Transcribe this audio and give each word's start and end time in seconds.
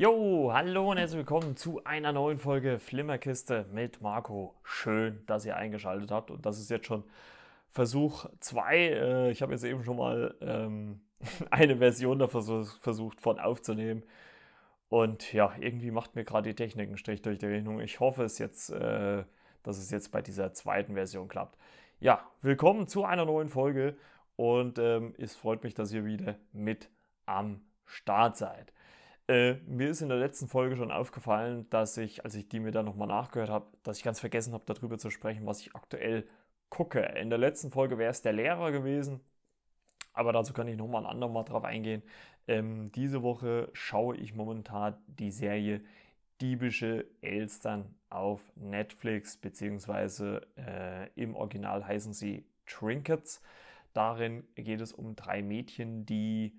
Jo, 0.00 0.50
hallo 0.50 0.92
und 0.92 0.96
herzlich 0.96 1.18
willkommen 1.18 1.58
zu 1.58 1.84
einer 1.84 2.10
neuen 2.14 2.38
Folge 2.38 2.78
Flimmerkiste 2.78 3.66
mit 3.70 4.00
Marco. 4.00 4.54
Schön, 4.62 5.22
dass 5.26 5.44
ihr 5.44 5.56
eingeschaltet 5.56 6.10
habt 6.10 6.30
und 6.30 6.46
das 6.46 6.58
ist 6.58 6.70
jetzt 6.70 6.86
schon 6.86 7.04
Versuch 7.70 8.24
2. 8.40 8.76
Äh, 8.78 9.30
ich 9.30 9.42
habe 9.42 9.52
jetzt 9.52 9.62
eben 9.62 9.84
schon 9.84 9.98
mal 9.98 10.34
ähm, 10.40 11.02
eine 11.50 11.76
Version 11.76 12.18
da 12.18 12.28
versucht 12.28 13.20
von 13.20 13.38
aufzunehmen 13.38 14.02
und 14.88 15.34
ja, 15.34 15.52
irgendwie 15.60 15.90
macht 15.90 16.16
mir 16.16 16.24
gerade 16.24 16.48
die 16.48 16.56
Technik 16.56 16.88
einen 16.88 16.96
Strich 16.96 17.20
durch 17.20 17.36
die 17.36 17.44
Rechnung. 17.44 17.78
Ich 17.80 18.00
hoffe 18.00 18.24
es 18.24 18.38
jetzt, 18.38 18.70
äh, 18.70 19.24
dass 19.62 19.76
es 19.76 19.90
jetzt 19.90 20.12
bei 20.12 20.22
dieser 20.22 20.54
zweiten 20.54 20.94
Version 20.94 21.28
klappt. 21.28 21.58
Ja, 21.98 22.26
willkommen 22.40 22.88
zu 22.88 23.04
einer 23.04 23.26
neuen 23.26 23.50
Folge 23.50 23.98
und 24.36 24.78
ähm, 24.78 25.14
es 25.18 25.36
freut 25.36 25.62
mich, 25.62 25.74
dass 25.74 25.92
ihr 25.92 26.06
wieder 26.06 26.36
mit 26.54 26.88
am 27.26 27.60
Start 27.84 28.38
seid. 28.38 28.72
Äh, 29.30 29.60
mir 29.68 29.90
ist 29.90 30.00
in 30.00 30.08
der 30.08 30.18
letzten 30.18 30.48
Folge 30.48 30.76
schon 30.76 30.90
aufgefallen, 30.90 31.70
dass 31.70 31.96
ich, 31.96 32.24
als 32.24 32.34
ich 32.34 32.48
die 32.48 32.58
mir 32.58 32.72
dann 32.72 32.84
nochmal 32.84 33.06
nachgehört 33.06 33.48
habe, 33.48 33.66
dass 33.84 33.98
ich 33.98 34.02
ganz 34.02 34.18
vergessen 34.18 34.54
habe, 34.54 34.64
darüber 34.66 34.98
zu 34.98 35.08
sprechen, 35.08 35.46
was 35.46 35.60
ich 35.60 35.76
aktuell 35.76 36.26
gucke. 36.68 36.98
In 36.98 37.30
der 37.30 37.38
letzten 37.38 37.70
Folge 37.70 37.96
wäre 37.96 38.10
es 38.10 38.22
der 38.22 38.32
Lehrer 38.32 38.72
gewesen, 38.72 39.20
aber 40.14 40.32
dazu 40.32 40.52
kann 40.52 40.66
ich 40.66 40.76
nochmal 40.76 41.04
ein 41.04 41.10
andermal 41.10 41.44
drauf 41.44 41.62
eingehen. 41.62 42.02
Ähm, 42.48 42.90
diese 42.90 43.22
Woche 43.22 43.68
schaue 43.72 44.16
ich 44.16 44.34
momentan 44.34 44.96
die 45.06 45.30
Serie 45.30 45.80
Diebische 46.40 47.06
Elstern 47.20 47.94
auf 48.08 48.40
Netflix, 48.56 49.36
beziehungsweise 49.36 50.44
äh, 50.56 51.08
im 51.14 51.36
Original 51.36 51.86
heißen 51.86 52.14
sie 52.14 52.46
Trinkets. 52.66 53.42
Darin 53.92 54.42
geht 54.56 54.80
es 54.80 54.92
um 54.92 55.14
drei 55.14 55.40
Mädchen, 55.40 56.04
die 56.04 56.58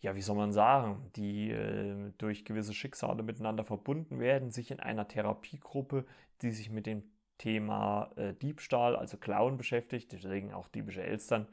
ja, 0.00 0.14
wie 0.14 0.22
soll 0.22 0.36
man 0.36 0.52
sagen, 0.52 1.10
die 1.16 1.50
äh, 1.50 2.12
durch 2.18 2.44
gewisse 2.44 2.74
Schicksale 2.74 3.22
miteinander 3.22 3.64
verbunden 3.64 4.20
werden, 4.20 4.50
sich 4.50 4.70
in 4.70 4.80
einer 4.80 5.08
Therapiegruppe, 5.08 6.04
die 6.42 6.50
sich 6.50 6.70
mit 6.70 6.86
dem 6.86 7.02
Thema 7.38 8.10
äh, 8.16 8.34
Diebstahl, 8.34 8.96
also 8.96 9.16
Klauen 9.16 9.56
beschäftigt, 9.56 10.12
deswegen 10.12 10.52
auch 10.52 10.68
diebische 10.68 11.02
Elstern, 11.02 11.48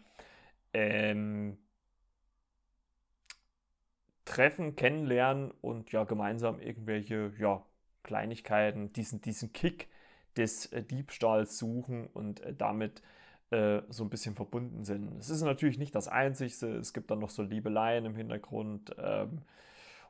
ähm, 0.73 1.57
treffen, 4.25 4.75
kennenlernen 4.75 5.51
und 5.61 5.91
ja 5.91 6.03
gemeinsam 6.03 6.59
irgendwelche 6.59 7.33
ja, 7.39 7.65
Kleinigkeiten, 8.03 8.93
diesen, 8.93 9.21
diesen 9.21 9.53
Kick 9.53 9.89
des 10.37 10.67
äh, 10.67 10.83
Diebstahls 10.83 11.57
suchen 11.57 12.07
und 12.07 12.41
äh, 12.41 12.53
damit 12.53 13.01
äh, 13.51 13.81
so 13.89 14.03
ein 14.03 14.09
bisschen 14.09 14.35
verbunden 14.35 14.83
sind. 14.83 15.17
Es 15.19 15.29
ist 15.29 15.41
natürlich 15.41 15.77
nicht 15.77 15.93
das 15.93 16.07
Einzige, 16.07 16.67
es 16.77 16.93
gibt 16.93 17.11
dann 17.11 17.19
noch 17.19 17.29
so 17.29 17.43
Liebeleien 17.43 18.05
im 18.05 18.15
Hintergrund 18.15 18.95
ähm, 18.97 19.41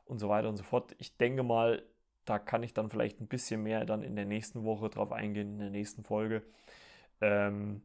und 0.06 0.18
so 0.18 0.28
weiter 0.28 0.48
und 0.48 0.56
so 0.56 0.62
fort. 0.62 0.94
Ich 0.98 1.16
denke 1.16 1.42
mal, 1.42 1.82
da 2.24 2.38
kann 2.38 2.62
ich 2.62 2.72
dann 2.72 2.88
vielleicht 2.88 3.20
ein 3.20 3.26
bisschen 3.26 3.62
mehr 3.62 3.84
dann 3.84 4.02
in 4.02 4.16
der 4.16 4.26
nächsten 4.26 4.64
Woche 4.64 4.88
drauf 4.88 5.12
eingehen, 5.12 5.54
in 5.54 5.58
der 5.58 5.70
nächsten 5.70 6.04
Folge. 6.04 6.42
Ähm, 7.20 7.82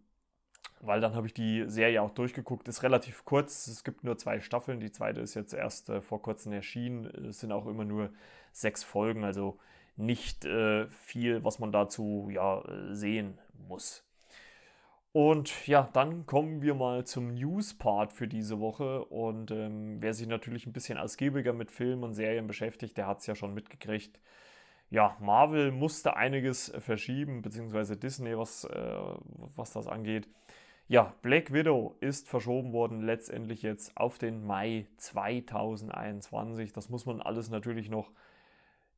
weil 0.79 1.01
dann 1.01 1.15
habe 1.15 1.27
ich 1.27 1.33
die 1.33 1.65
Serie 1.67 2.01
auch 2.01 2.11
durchgeguckt. 2.11 2.67
Ist 2.67 2.83
relativ 2.83 3.25
kurz, 3.25 3.67
es 3.67 3.83
gibt 3.83 4.03
nur 4.03 4.17
zwei 4.17 4.39
Staffeln. 4.39 4.79
Die 4.79 4.91
zweite 4.91 5.21
ist 5.21 5.33
jetzt 5.33 5.53
erst 5.53 5.89
äh, 5.89 6.01
vor 6.01 6.21
kurzem 6.21 6.53
erschienen. 6.53 7.05
Es 7.05 7.39
sind 7.39 7.51
auch 7.51 7.65
immer 7.65 7.85
nur 7.85 8.11
sechs 8.51 8.83
Folgen, 8.83 9.23
also 9.23 9.59
nicht 9.95 10.45
äh, 10.45 10.87
viel, 10.89 11.43
was 11.43 11.59
man 11.59 11.71
dazu 11.71 12.29
ja 12.31 12.61
äh, 12.61 12.93
sehen 12.93 13.39
muss. 13.67 14.06
Und 15.17 15.65
ja, 15.65 15.89
dann 15.93 16.27
kommen 16.27 16.61
wir 16.61 16.75
mal 16.75 17.03
zum 17.03 17.33
News-Part 17.33 18.13
für 18.13 18.27
diese 18.27 18.59
Woche. 18.59 19.03
Und 19.05 19.49
ähm, 19.49 19.97
wer 19.99 20.13
sich 20.13 20.27
natürlich 20.27 20.67
ein 20.67 20.73
bisschen 20.73 20.99
ausgiebiger 20.99 21.53
mit 21.53 21.71
Filmen 21.71 22.03
und 22.03 22.13
Serien 22.13 22.45
beschäftigt, 22.45 22.95
der 22.99 23.07
hat 23.07 23.21
es 23.21 23.25
ja 23.25 23.33
schon 23.33 23.55
mitgekriegt. 23.55 24.19
Ja, 24.91 25.17
Marvel 25.19 25.71
musste 25.71 26.15
einiges 26.15 26.71
verschieben, 26.77 27.41
beziehungsweise 27.41 27.97
Disney, 27.97 28.37
was, 28.37 28.65
äh, 28.65 28.95
was 29.55 29.73
das 29.73 29.87
angeht. 29.87 30.27
Ja, 30.87 31.15
Black 31.23 31.51
Widow 31.51 31.95
ist 31.99 32.29
verschoben 32.29 32.71
worden, 32.71 33.01
letztendlich 33.01 33.63
jetzt 33.63 33.97
auf 33.97 34.19
den 34.19 34.45
Mai 34.45 34.85
2021. 34.97 36.73
Das 36.73 36.89
muss 36.89 37.07
man 37.07 37.23
alles 37.23 37.49
natürlich 37.49 37.89
noch 37.89 38.11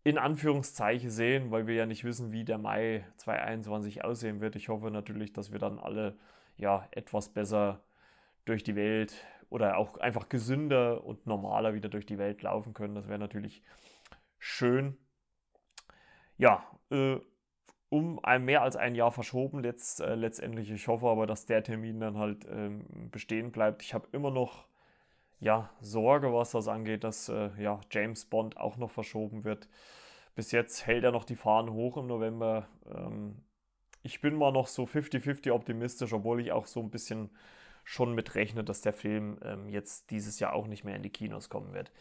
in 0.03 0.17
Anführungszeichen 0.17 1.09
sehen, 1.09 1.51
weil 1.51 1.67
wir 1.67 1.75
ja 1.75 1.85
nicht 1.85 2.03
wissen, 2.03 2.31
wie 2.31 2.45
der 2.45 2.57
Mai 2.57 3.05
2021 3.17 4.03
aussehen 4.03 4.39
wird. 4.39 4.55
Ich 4.55 4.69
hoffe 4.69 4.91
natürlich, 4.91 5.33
dass 5.33 5.51
wir 5.51 5.59
dann 5.59 5.79
alle 5.79 6.17
ja 6.57 6.87
etwas 6.91 7.29
besser 7.29 7.83
durch 8.45 8.63
die 8.63 8.75
Welt 8.75 9.13
oder 9.49 9.77
auch 9.77 9.97
einfach 9.97 10.29
gesünder 10.29 11.03
und 11.03 11.27
normaler 11.27 11.73
wieder 11.73 11.89
durch 11.89 12.05
die 12.05 12.17
Welt 12.17 12.41
laufen 12.41 12.73
können. 12.73 12.95
Das 12.95 13.07
wäre 13.07 13.19
natürlich 13.19 13.61
schön. 14.37 14.97
Ja, 16.37 16.63
äh, 16.91 17.17
um 17.89 18.23
ein 18.23 18.45
mehr 18.45 18.61
als 18.61 18.75
ein 18.75 18.95
Jahr 18.95 19.11
verschoben 19.11 19.59
letzt, 19.59 19.99
äh, 19.99 20.15
letztendlich. 20.15 20.71
Ich 20.71 20.87
hoffe 20.87 21.07
aber, 21.07 21.27
dass 21.27 21.45
der 21.45 21.63
Termin 21.63 21.99
dann 21.99 22.17
halt 22.17 22.45
ähm, 22.49 22.85
bestehen 23.11 23.51
bleibt. 23.51 23.81
Ich 23.81 23.93
habe 23.93 24.07
immer 24.11 24.31
noch 24.31 24.68
ja, 25.39 25.69
Sorge, 25.81 26.33
was 26.33 26.51
das 26.51 26.67
angeht, 26.67 27.03
dass 27.03 27.29
äh, 27.29 27.49
ja, 27.57 27.79
James 27.91 28.25
Bond 28.25 28.57
auch 28.57 28.77
noch 28.77 28.91
verschoben 28.91 29.43
wird. 29.43 29.69
Bis 30.35 30.51
jetzt 30.51 30.85
hält 30.85 31.03
er 31.03 31.11
noch 31.11 31.25
die 31.25 31.35
Fahnen 31.35 31.73
hoch 31.73 31.97
im 31.97 32.07
November. 32.07 32.67
Ähm, 32.93 33.41
ich 34.03 34.21
bin 34.21 34.35
mal 34.35 34.51
noch 34.51 34.67
so 34.67 34.83
50-50 34.83 35.51
optimistisch, 35.51 36.13
obwohl 36.13 36.41
ich 36.41 36.51
auch 36.51 36.65
so 36.65 36.79
ein 36.79 36.89
bisschen 36.89 37.29
schon 37.83 38.13
mit 38.13 38.35
rechne, 38.35 38.63
dass 38.63 38.81
der 38.81 38.93
Film 38.93 39.39
ähm, 39.43 39.69
jetzt 39.69 40.11
dieses 40.11 40.39
Jahr 40.39 40.53
auch 40.53 40.67
nicht 40.67 40.83
mehr 40.83 40.95
in 40.95 41.03
die 41.03 41.09
Kinos 41.09 41.49
kommen 41.49 41.73
wird. 41.73 41.91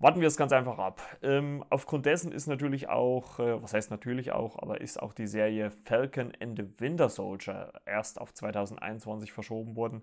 Warten 0.00 0.20
wir 0.20 0.28
es 0.28 0.36
ganz 0.36 0.52
einfach 0.52 0.78
ab. 0.78 1.02
Ähm, 1.22 1.64
aufgrund 1.70 2.06
dessen 2.06 2.30
ist 2.30 2.46
natürlich 2.46 2.88
auch, 2.88 3.40
äh, 3.40 3.60
was 3.60 3.74
heißt 3.74 3.90
natürlich 3.90 4.30
auch, 4.30 4.56
aber 4.60 4.80
ist 4.80 5.02
auch 5.02 5.12
die 5.12 5.26
Serie 5.26 5.70
Falcon 5.70 6.32
and 6.40 6.56
the 6.56 6.80
Winter 6.80 7.08
Soldier 7.08 7.72
erst 7.84 8.20
auf 8.20 8.32
2021 8.32 9.32
verschoben 9.32 9.74
worden. 9.74 10.02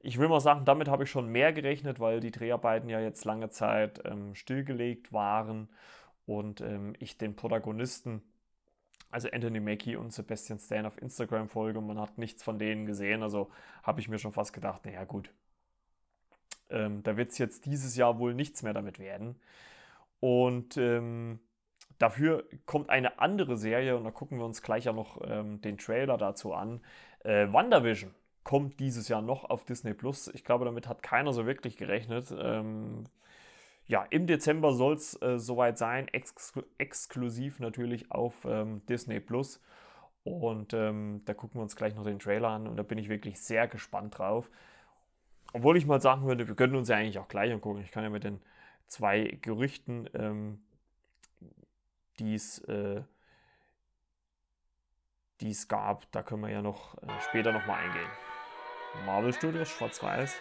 Ich 0.00 0.18
will 0.18 0.28
mal 0.28 0.40
sagen, 0.40 0.64
damit 0.64 0.88
habe 0.88 1.04
ich 1.04 1.10
schon 1.10 1.28
mehr 1.28 1.52
gerechnet, 1.52 2.00
weil 2.00 2.20
die 2.20 2.30
Dreharbeiten 2.30 2.88
ja 2.88 3.00
jetzt 3.00 3.24
lange 3.24 3.48
Zeit 3.50 4.02
ähm, 4.04 4.34
stillgelegt 4.34 5.12
waren 5.12 5.68
und 6.26 6.60
ähm, 6.60 6.94
ich 6.98 7.18
den 7.18 7.34
Protagonisten, 7.34 8.22
also 9.10 9.28
Anthony 9.30 9.60
Mackie 9.60 9.96
und 9.96 10.12
Sebastian 10.12 10.58
Stan 10.58 10.86
auf 10.86 11.00
Instagram 11.00 11.48
folge 11.48 11.78
und 11.78 11.86
man 11.86 12.00
hat 12.00 12.18
nichts 12.18 12.42
von 12.42 12.58
denen 12.58 12.86
gesehen. 12.86 13.22
Also 13.22 13.50
habe 13.82 14.00
ich 14.00 14.08
mir 14.08 14.18
schon 14.18 14.32
fast 14.32 14.52
gedacht, 14.52 14.84
naja 14.84 15.04
gut, 15.04 15.30
ähm, 16.70 17.02
da 17.02 17.16
wird 17.16 17.32
es 17.32 17.38
jetzt 17.38 17.66
dieses 17.66 17.96
Jahr 17.96 18.18
wohl 18.18 18.34
nichts 18.34 18.62
mehr 18.62 18.74
damit 18.74 18.98
werden. 18.98 19.36
Und 20.20 20.76
ähm, 20.76 21.40
dafür 21.98 22.44
kommt 22.66 22.90
eine 22.90 23.18
andere 23.18 23.56
Serie 23.56 23.96
und 23.96 24.04
da 24.04 24.10
gucken 24.10 24.38
wir 24.38 24.44
uns 24.44 24.62
gleich 24.62 24.84
ja 24.84 24.92
noch 24.92 25.20
ähm, 25.24 25.60
den 25.60 25.78
Trailer 25.78 26.18
dazu 26.18 26.54
an. 26.54 26.80
Äh, 27.24 27.52
WandaVision 27.52 28.14
kommt 28.46 28.78
dieses 28.78 29.08
Jahr 29.08 29.22
noch 29.22 29.50
auf 29.50 29.64
Disney 29.64 29.92
Plus. 29.92 30.28
Ich 30.28 30.44
glaube, 30.44 30.64
damit 30.64 30.86
hat 30.86 31.02
keiner 31.02 31.32
so 31.32 31.46
wirklich 31.46 31.76
gerechnet. 31.76 32.32
Ähm, 32.38 33.02
ja, 33.88 34.06
im 34.10 34.28
Dezember 34.28 34.72
soll 34.72 34.94
es 34.94 35.20
äh, 35.20 35.36
soweit 35.36 35.78
sein, 35.78 36.06
exklu 36.06 36.62
exklusiv 36.78 37.58
natürlich 37.58 38.12
auf 38.12 38.44
ähm, 38.44 38.86
Disney 38.86 39.18
Plus. 39.18 39.60
Und 40.22 40.74
ähm, 40.74 41.22
da 41.24 41.34
gucken 41.34 41.58
wir 41.58 41.62
uns 41.62 41.74
gleich 41.74 41.96
noch 41.96 42.04
den 42.04 42.20
Trailer 42.20 42.50
an 42.50 42.68
und 42.68 42.76
da 42.76 42.84
bin 42.84 42.98
ich 42.98 43.08
wirklich 43.08 43.40
sehr 43.40 43.66
gespannt 43.66 44.16
drauf. 44.16 44.48
Obwohl 45.52 45.76
ich 45.76 45.84
mal 45.84 46.00
sagen 46.00 46.24
würde, 46.24 46.46
wir 46.46 46.54
können 46.54 46.76
uns 46.76 46.88
ja 46.88 46.98
eigentlich 46.98 47.18
auch 47.18 47.26
gleich 47.26 47.52
angucken. 47.52 47.80
Ich 47.80 47.90
kann 47.90 48.04
ja 48.04 48.10
mit 48.10 48.22
den 48.22 48.40
zwei 48.86 49.38
Gerüchten, 49.42 50.08
ähm, 50.14 50.60
die 52.20 52.36
es 52.36 52.60
äh, 52.68 53.02
gab, 55.66 56.12
da 56.12 56.22
können 56.22 56.42
wir 56.42 56.50
ja 56.50 56.62
noch 56.62 56.96
äh, 57.02 57.08
später 57.28 57.50
nochmal 57.50 57.82
eingehen. 57.82 58.35
Marvel 59.04 59.32
Studios, 59.32 59.68
schwarz-weiß. 59.68 60.34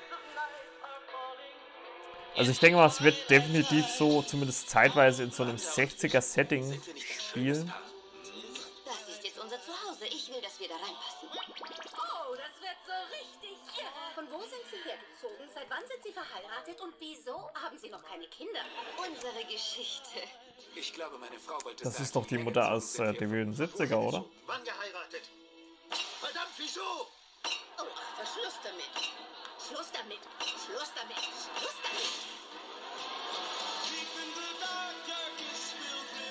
Also 2.37 2.51
ich 2.51 2.59
denke 2.59 2.77
mal, 2.77 2.87
es 2.87 3.01
wird 3.01 3.29
definitiv 3.29 3.85
so, 3.87 4.21
zumindest 4.21 4.69
zeitweise 4.69 5.23
in 5.23 5.31
so 5.31 5.43
einem 5.43 5.55
60er-Setting 5.55 6.81
spielen. 7.29 7.73
Das 8.85 9.07
ist 9.07 9.23
jetzt 9.23 9.39
unser 9.39 9.55
Zuhause. 9.61 10.05
Ich 10.07 10.29
will, 10.29 10.41
dass 10.41 10.59
wir 10.59 10.67
da 10.67 10.75
reinpassen. 10.75 11.29
Oh, 11.31 12.35
das 12.35 12.59
wird 12.59 12.77
so 12.85 12.93
richtig. 13.15 13.57
Von 14.15 14.25
wo 14.31 14.39
sind 14.41 14.63
Sie 14.69 14.77
hergezogen? 14.83 15.49
Seit 15.53 15.69
wann 15.69 15.87
sind 15.87 16.03
Sie 16.03 16.11
verheiratet? 16.11 16.81
Und 16.81 16.93
wieso 16.99 17.49
haben 17.53 17.77
Sie 17.77 17.89
noch 17.89 18.03
keine 18.03 18.27
Kinder? 18.27 18.59
Unsere 18.97 19.45
Geschichte. 19.45 20.19
Ich 20.75 20.93
glaube, 20.93 21.17
meine 21.17 21.39
Frau 21.39 21.57
wollte 21.63 21.85
Das 21.85 22.01
ist 22.01 22.13
doch 22.15 22.25
die 22.25 22.37
Mutter 22.37 22.69
aus 22.69 22.99
äh, 22.99 23.13
den 23.13 23.31
wilden 23.31 23.53
70er, 23.53 23.95
oder? 23.95 24.25
Wann 24.45 24.63
geheiratet? 24.65 25.29
Verdammt, 26.19 26.51
wieso? 26.57 27.07
Oh, 27.77 27.85
Schluss 28.23 28.57
damit. 28.63 28.91
Schluss 29.67 29.91
damit. 29.91 30.19
Schluss 30.65 30.91
damit. 30.95 31.17
Schluss 31.17 31.77
damit. 31.83 32.25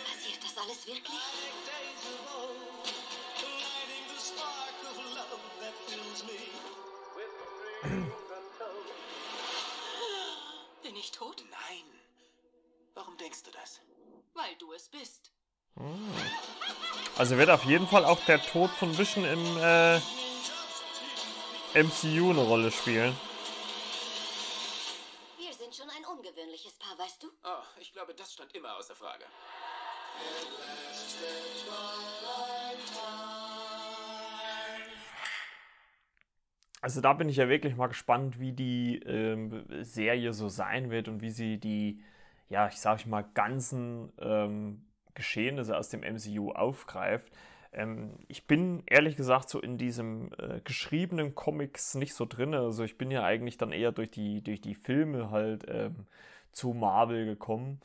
Passiert 0.06 0.44
das 0.44 0.58
alles 0.62 0.87
wirklich? 0.87 1.20
Bin 10.82 10.96
ich 10.96 11.12
tot? 11.12 11.44
Nein. 11.50 11.84
Warum 12.94 13.17
denkst 13.19 13.43
du 13.43 13.50
das? 13.50 13.81
Weil 14.34 14.55
du 14.58 14.72
es 14.72 14.88
bist. 14.88 15.32
Also 17.17 17.37
wird 17.38 17.50
auf 17.50 17.64
jeden 17.64 17.87
Fall 17.87 18.05
auch 18.05 18.20
der 18.26 18.40
Tod 18.43 18.70
von 18.70 18.96
Vision 18.96 19.25
im 19.25 19.56
äh, 19.58 20.00
MCU 21.75 22.31
eine 22.31 22.43
Rolle 22.43 22.71
spielen. 22.71 23.17
Wir 25.37 25.53
sind 25.53 25.75
schon 25.75 25.91
ein 25.91 26.05
ungewöhnliches 26.05 26.75
Paar, 26.75 26.97
weißt 26.97 27.25
du? 27.25 27.26
Oh, 27.43 27.65
ich 27.81 27.93
glaube, 27.93 28.15
das 28.15 28.32
stand 28.32 28.55
immer 28.55 28.76
außer 28.76 28.94
Frage. 28.94 29.25
Also 36.81 37.00
da 37.00 37.12
bin 37.15 37.29
ich 37.29 37.38
ja 37.38 37.49
wirklich 37.49 37.75
mal 37.75 37.88
gespannt, 37.88 38.38
wie 38.38 38.53
die 38.53 39.00
ähm, 39.00 39.65
Serie 39.82 40.32
so 40.32 40.49
sein 40.49 40.91
wird 40.91 41.09
und 41.09 41.23
wie 41.23 41.31
sie 41.31 41.59
die, 41.59 42.05
ja, 42.49 42.69
ich 42.69 42.79
sag 42.79 43.05
mal, 43.06 43.25
ganzen 43.35 44.12
ähm, 44.20 44.87
Geschehnisse 45.15 45.77
aus 45.77 45.88
dem 45.88 46.03
MCU 46.03 46.53
aufgreift. 46.53 47.32
Ähm, 47.75 48.15
ich 48.29 48.47
bin 48.47 48.82
ehrlich 48.87 49.17
gesagt 49.17 49.49
so 49.49 49.61
in 49.61 49.79
diesem 49.79 50.31
äh, 50.38 50.61
geschriebenen 50.65 51.35
Comics 51.35 51.94
nicht 51.94 52.15
so 52.15 52.25
drin. 52.25 52.55
Also 52.55 52.85
ich 52.85 52.99
bin 52.99 53.11
ja 53.11 53.25
eigentlich 53.25 53.59
dann 53.59 53.73
eher 53.73 53.93
durch 53.93 54.11
die, 54.11 54.43
durch 54.43 54.61
die 54.61 54.75
Filme 54.75 55.31
halt 55.31 55.65
ähm, 55.69 56.06
zu 56.53 56.73
Marvel 56.73 57.26
gekommen. 57.26 57.81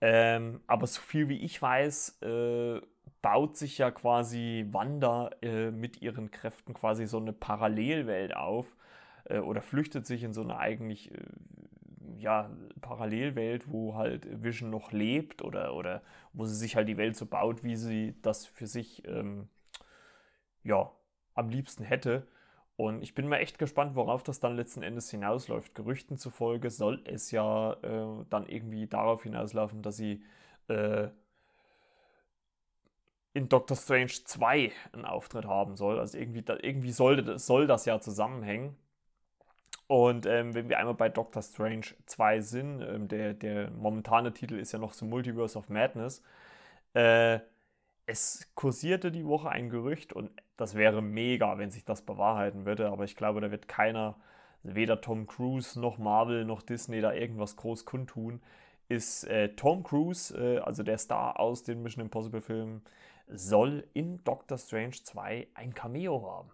Ähm, 0.00 0.60
aber 0.66 0.86
so 0.86 1.00
viel 1.00 1.28
wie 1.28 1.38
ich 1.38 1.60
weiß, 1.60 2.22
äh, 2.22 2.80
baut 3.22 3.56
sich 3.56 3.78
ja 3.78 3.90
quasi 3.90 4.66
Wanda 4.70 5.30
äh, 5.42 5.70
mit 5.70 6.02
ihren 6.02 6.30
Kräften 6.30 6.74
quasi 6.74 7.06
so 7.06 7.18
eine 7.18 7.32
Parallelwelt 7.32 8.36
auf 8.36 8.76
äh, 9.24 9.38
oder 9.38 9.62
flüchtet 9.62 10.06
sich 10.06 10.22
in 10.22 10.32
so 10.32 10.42
eine 10.42 10.58
eigentlich 10.58 11.12
äh, 11.12 11.18
ja, 12.18 12.50
Parallelwelt, 12.80 13.70
wo 13.70 13.94
halt 13.94 14.42
Vision 14.42 14.70
noch 14.70 14.92
lebt 14.92 15.42
oder, 15.42 15.74
oder 15.74 16.02
wo 16.32 16.44
sie 16.44 16.54
sich 16.54 16.76
halt 16.76 16.88
die 16.88 16.96
Welt 16.96 17.16
so 17.16 17.26
baut, 17.26 17.64
wie 17.64 17.76
sie 17.76 18.14
das 18.22 18.46
für 18.46 18.66
sich 18.66 19.06
ähm, 19.06 19.48
ja, 20.62 20.90
am 21.34 21.48
liebsten 21.48 21.84
hätte. 21.84 22.26
Und 22.76 23.02
ich 23.02 23.14
bin 23.14 23.28
mal 23.28 23.38
echt 23.38 23.58
gespannt, 23.58 23.96
worauf 23.96 24.22
das 24.22 24.38
dann 24.40 24.56
letzten 24.56 24.82
Endes 24.82 25.10
hinausläuft. 25.10 25.74
Gerüchten 25.74 26.16
zufolge 26.16 26.70
soll 26.70 27.02
es 27.06 27.30
ja 27.32 27.72
äh, 27.82 28.24
dann 28.30 28.46
irgendwie 28.46 28.86
darauf 28.86 29.24
hinauslaufen, 29.24 29.82
dass 29.82 29.96
sie 29.96 30.22
äh, 30.68 31.08
in 33.34 33.48
Doctor 33.48 33.76
Strange 33.76 34.12
2 34.24 34.72
einen 34.92 35.04
Auftritt 35.04 35.46
haben 35.46 35.76
soll. 35.76 35.98
Also 35.98 36.18
irgendwie, 36.18 36.42
da, 36.42 36.56
irgendwie 36.60 36.92
sollte, 36.92 37.38
soll 37.38 37.66
das 37.66 37.84
ja 37.84 38.00
zusammenhängen. 38.00 38.76
Und 39.88 40.26
ähm, 40.26 40.54
wenn 40.54 40.68
wir 40.68 40.78
einmal 40.78 40.94
bei 40.94 41.08
Doctor 41.08 41.42
Strange 41.42 41.86
2 42.06 42.40
sind, 42.42 42.82
ähm, 42.82 43.08
der, 43.08 43.32
der 43.32 43.70
momentane 43.70 44.32
Titel 44.34 44.58
ist 44.58 44.72
ja 44.72 44.78
noch 44.78 44.92
The 44.92 45.06
Multiverse 45.06 45.58
of 45.58 45.70
Madness, 45.70 46.22
äh, 46.92 47.40
es 48.06 48.50
kursierte 48.54 49.10
die 49.10 49.26
Woche 49.26 49.48
ein 49.50 49.70
Gerücht 49.70 50.12
und 50.12 50.30
das 50.58 50.74
wäre 50.74 51.02
mega, 51.02 51.58
wenn 51.58 51.70
sich 51.70 51.84
das 51.84 52.02
bewahrheiten 52.02 52.66
würde, 52.66 52.90
aber 52.90 53.04
ich 53.04 53.16
glaube, 53.16 53.40
da 53.40 53.50
wird 53.50 53.66
keiner, 53.66 54.16
weder 54.62 55.00
Tom 55.00 55.26
Cruise 55.26 55.80
noch 55.80 55.98
Marvel 55.98 56.44
noch 56.44 56.62
Disney 56.62 57.00
da 57.00 57.14
irgendwas 57.14 57.56
groß 57.56 57.86
kundtun, 57.86 58.42
ist 58.88 59.24
äh, 59.24 59.54
Tom 59.56 59.82
Cruise, 59.84 60.36
äh, 60.36 60.58
also 60.58 60.82
der 60.82 60.98
Star 60.98 61.40
aus 61.40 61.62
den 61.62 61.82
Mission 61.82 62.04
Impossible 62.04 62.40
Filmen, 62.42 62.82
soll 63.26 63.86
in 63.94 64.22
Doctor 64.24 64.58
Strange 64.58 64.96
2 65.02 65.48
ein 65.54 65.74
Cameo 65.74 66.30
haben. 66.30 66.50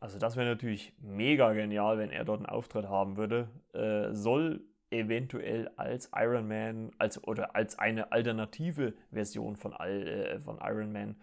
Also 0.00 0.18
das 0.18 0.36
wäre 0.36 0.48
natürlich 0.48 0.94
mega 0.98 1.52
genial, 1.52 1.98
wenn 1.98 2.10
er 2.10 2.24
dort 2.24 2.38
einen 2.38 2.46
Auftritt 2.46 2.88
haben 2.88 3.16
würde. 3.16 3.48
Äh, 3.74 4.14
soll 4.14 4.62
eventuell 4.90 5.68
als 5.76 6.10
Iron 6.14 6.48
Man 6.48 6.90
als, 6.98 7.22
oder 7.22 7.54
als 7.54 7.78
eine 7.78 8.10
alternative 8.10 8.94
Version 9.12 9.56
von, 9.56 9.72
äh, 9.74 10.40
von 10.40 10.58
Iron 10.62 10.92
Man 10.92 11.16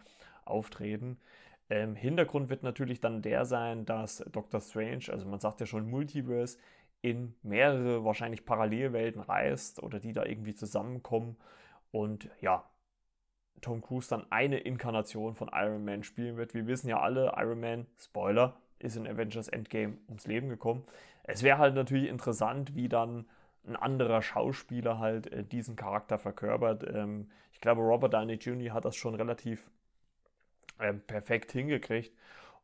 auftreten. 0.45 1.19
Ähm, 1.69 1.95
Hintergrund 1.95 2.50
wird 2.50 2.63
natürlich 2.63 3.01
dann 3.01 3.21
der 3.21 3.45
sein, 3.45 3.85
dass 3.85 4.19
Doctor 4.31 4.62
Strange, 4.62 5.06
also 5.09 5.25
man 5.27 5.39
sagt 5.39 5.59
ja 5.59 5.65
schon 5.65 5.89
Multiverse, 5.89 6.57
in 7.01 7.35
mehrere 7.44 8.06
wahrscheinlich 8.06 8.45
Parallelwelten 8.45 9.21
reist 9.21 9.83
oder 9.83 10.00
die 10.00 10.13
da 10.13 10.24
irgendwie 10.25 10.56
zusammenkommen. 10.56 11.38
Und 11.91 12.29
ja, 12.41 12.69
Tom 13.62 13.81
Cruise 13.81 14.09
dann 14.09 14.31
eine 14.31 14.59
Inkarnation 14.59 15.35
von 15.35 15.50
Iron 15.53 15.83
Man 15.83 16.03
spielen 16.03 16.38
wird. 16.38 16.53
Wir 16.53 16.68
wissen 16.68 16.89
ja 16.89 17.00
alle, 17.00 17.33
Iron 17.38 17.59
Man, 17.59 17.88
Spoiler, 17.97 18.56
ist 18.79 18.95
in 18.95 19.07
Avengers 19.07 19.47
Endgame 19.47 19.97
ums 20.07 20.27
Leben 20.27 20.50
gekommen. 20.50 20.83
Es 21.24 21.44
wäre 21.44 21.57
halt 21.57 21.75
natürlich 21.75 22.09
interessant, 22.09 22.75
wie 22.75 22.89
dann 22.89 23.25
ein 23.68 23.75
anderer 23.75 24.21
Schauspieler 24.21 25.00
halt 25.00 25.31
äh, 25.31 25.44
diesen 25.44 25.75
Charakter 25.75 26.18
verkörpert. 26.18 26.85
Ähm, 26.94 27.29
ich 27.51 27.59
glaube, 27.59 27.81
Robert 27.81 28.13
Downey 28.13 28.35
Jr. 28.35 28.74
hat 28.74 28.85
das 28.85 28.95
schon 28.95 29.15
relativ 29.15 29.69
ähm, 30.79 31.01
perfekt 31.01 31.51
hingekriegt. 31.51 32.13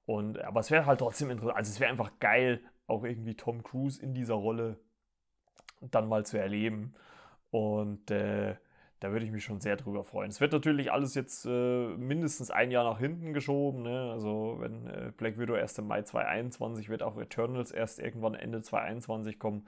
Und, 0.06 0.40
aber 0.40 0.60
es 0.60 0.72
wäre 0.72 0.86
halt 0.86 1.00
trotzdem 1.00 1.30
interessant. 1.30 1.58
Also 1.58 1.72
es 1.72 1.80
wäre 1.80 1.92
einfach 1.92 2.12
geil, 2.20 2.62
auch 2.88 3.04
irgendwie 3.04 3.36
Tom 3.36 3.64
Cruise 3.64 4.02
in 4.02 4.14
dieser 4.14 4.36
Rolle 4.36 4.78
dann 5.82 6.08
mal 6.08 6.26
zu 6.26 6.38
erleben. 6.38 6.94
Und 7.52 8.12
äh, 8.12 8.56
da 9.00 9.12
würde 9.12 9.26
ich 9.26 9.32
mich 9.32 9.44
schon 9.44 9.60
sehr 9.60 9.76
drüber 9.76 10.04
freuen. 10.04 10.30
Es 10.30 10.40
wird 10.40 10.54
natürlich 10.54 10.92
alles 10.92 11.16
jetzt 11.16 11.46
äh, 11.46 11.88
mindestens 11.98 12.52
ein 12.52 12.72
Jahr 12.72 12.84
nach 12.84 13.00
hinten 13.00 13.34
geschoben. 13.34 13.84
Ne? 13.84 14.12
Also 14.12 14.58
wenn 14.60 14.88
äh, 14.88 14.93
Black 15.24 15.40
Widow 15.40 15.56
erst 15.56 15.80
im 15.80 15.88
Mai 15.88 16.02
2021 16.02 16.90
wird 16.90 17.02
auch 17.02 17.18
Eternals 17.18 17.72
erst 17.72 18.00
irgendwann 18.00 18.36
Ende 18.36 18.62
2021 18.62 19.40
kommen. 19.40 19.66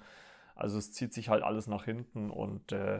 Also 0.53 0.77
es 0.77 0.91
zieht 0.91 1.13
sich 1.13 1.29
halt 1.29 1.43
alles 1.43 1.67
nach 1.67 1.85
hinten 1.85 2.29
und 2.29 2.73
äh, 2.73 2.99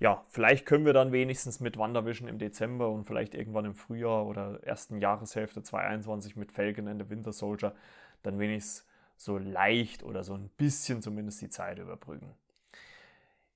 ja, 0.00 0.24
vielleicht 0.28 0.66
können 0.66 0.84
wir 0.84 0.92
dann 0.92 1.12
wenigstens 1.12 1.60
mit 1.60 1.78
WandaVision 1.78 2.26
im 2.26 2.38
Dezember 2.38 2.90
und 2.90 3.04
vielleicht 3.04 3.36
irgendwann 3.36 3.66
im 3.66 3.76
Frühjahr 3.76 4.26
oder 4.26 4.58
ersten 4.64 4.98
Jahreshälfte 4.98 5.62
2021 5.62 6.34
mit 6.34 6.50
Falcon 6.50 6.88
and 6.88 7.00
the 7.00 7.08
Winter 7.08 7.32
Soldier 7.32 7.72
dann 8.24 8.40
wenigstens 8.40 8.84
so 9.16 9.38
leicht 9.38 10.02
oder 10.02 10.24
so 10.24 10.34
ein 10.34 10.48
bisschen 10.56 11.02
zumindest 11.02 11.40
die 11.40 11.50
Zeit 11.50 11.78
überbrücken. 11.78 12.34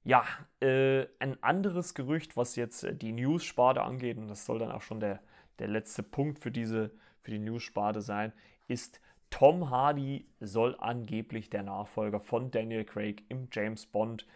Ja, 0.05 0.25
äh, 0.61 1.07
ein 1.19 1.43
anderes 1.43 1.95
Gerücht, 1.95 2.37
was 2.37 2.55
jetzt 2.55 2.85
äh, 2.85 2.95
die 2.95 3.11
News-Sparte 3.11 3.83
angeht, 3.83 4.19
und 4.19 4.29
das 4.29 4.47
soll 4.47 4.61
dann 4.61 4.71
auch 4.71 4.83
schon 4.83 5.01
der, 5.01 5.19
der 5.59 5.67
letzte 5.67 6.05
Punkt 6.05 6.39
für, 6.39 6.53
diese, 6.53 6.93
für 7.27 7.33
die 7.33 7.41
News-Sparte 7.41 8.01
sein, 8.01 8.33
ist, 8.69 9.01
Tom 9.31 9.69
Hardy 9.69 10.29
soll 10.41 10.77
angeblich 10.79 11.51
der 11.51 11.65
Nachfolger 11.65 12.21
von 12.21 12.53
Daniel 12.53 12.85
Craig 12.85 13.25
im 13.29 13.49
James 13.51 13.85
Bond 13.85 14.27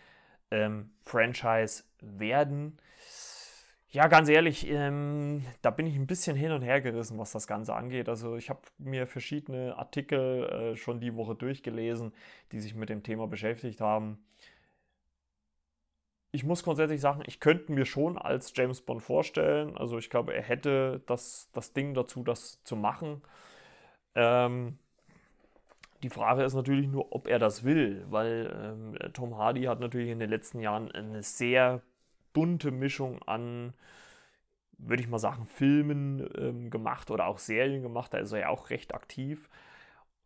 ähm, 0.51 0.91
Franchise 1.03 1.85
werden. 2.01 2.79
Ja, 3.91 4.09
ganz 4.09 4.29
ehrlich, 4.29 4.69
ähm, 4.69 5.45
da 5.63 5.71
bin 5.71 5.87
ich 5.87 5.95
ein 5.95 6.09
bisschen 6.09 6.37
hin 6.37 6.51
und 6.51 6.63
her 6.63 6.81
gerissen, 6.81 7.17
was 7.19 7.31
das 7.31 7.47
Ganze 7.47 7.75
angeht. 7.75 8.09
Also 8.09 8.35
ich 8.35 8.51
habe 8.51 8.61
mir 8.79 9.07
verschiedene 9.07 9.77
Artikel 9.79 10.73
äh, 10.73 10.77
schon 10.77 11.01
die 11.01 11.15
Woche 11.15 11.37
durchgelesen, 11.37 12.13
die 12.51 12.59
sich 12.59 12.75
mit 12.75 12.89
dem 12.89 13.05
Thema 13.05 13.29
beschäftigt 13.29 13.81
haben 13.81 14.19
ich 16.33 16.45
muss 16.45 16.63
grundsätzlich 16.63 17.01
sagen, 17.01 17.23
ich 17.27 17.41
könnte 17.41 17.73
mir 17.73 17.85
schon 17.85 18.17
als 18.17 18.53
James 18.55 18.81
Bond 18.81 19.03
vorstellen. 19.03 19.77
Also 19.77 19.99
ich 19.99 20.11
glaube, 20.11 20.35
er 20.35 20.43
hätte 20.43 21.03
das, 21.07 21.49
das 21.53 21.73
Ding 21.73 21.95
dazu, 21.95 22.23
das 22.23 22.63
zu 22.65 22.77
machen. 22.77 23.23
Ähm, 24.15 24.79
die 26.03 26.11
Frage 26.11 26.45
ist 26.45 26.55
natürlich 26.55 26.89
nur, 26.89 27.13
ob 27.13 27.27
er 27.27 27.39
das 27.39 27.65
will, 27.65 28.05
weil 28.11 28.51
ähm, 28.55 29.13
Tom 29.13 29.37
Hardy 29.37 29.65
hat 29.65 29.81
natürlich 29.81 30.11
in 30.11 30.19
den 30.19 30.31
letzten 30.31 30.61
Jahren 30.61 30.91
eine 30.93 31.23
sehr 31.23 31.83
bunte 32.33 32.71
Mischung 32.71 33.23
an, 33.25 33.75
würde 34.79 35.03
ich 35.03 35.09
mal 35.09 35.19
sagen, 35.19 35.47
Filmen 35.47 36.29
ähm, 36.39 36.71
gemacht 36.71 37.11
oder 37.11 37.27
auch 37.27 37.39
Serien 37.39 37.83
gemacht. 37.83 38.15
Da 38.15 38.19
ist 38.19 38.33
er 38.33 38.41
ja 38.41 38.49
auch 38.49 38.71
recht 38.71 38.95
aktiv. 38.95 39.49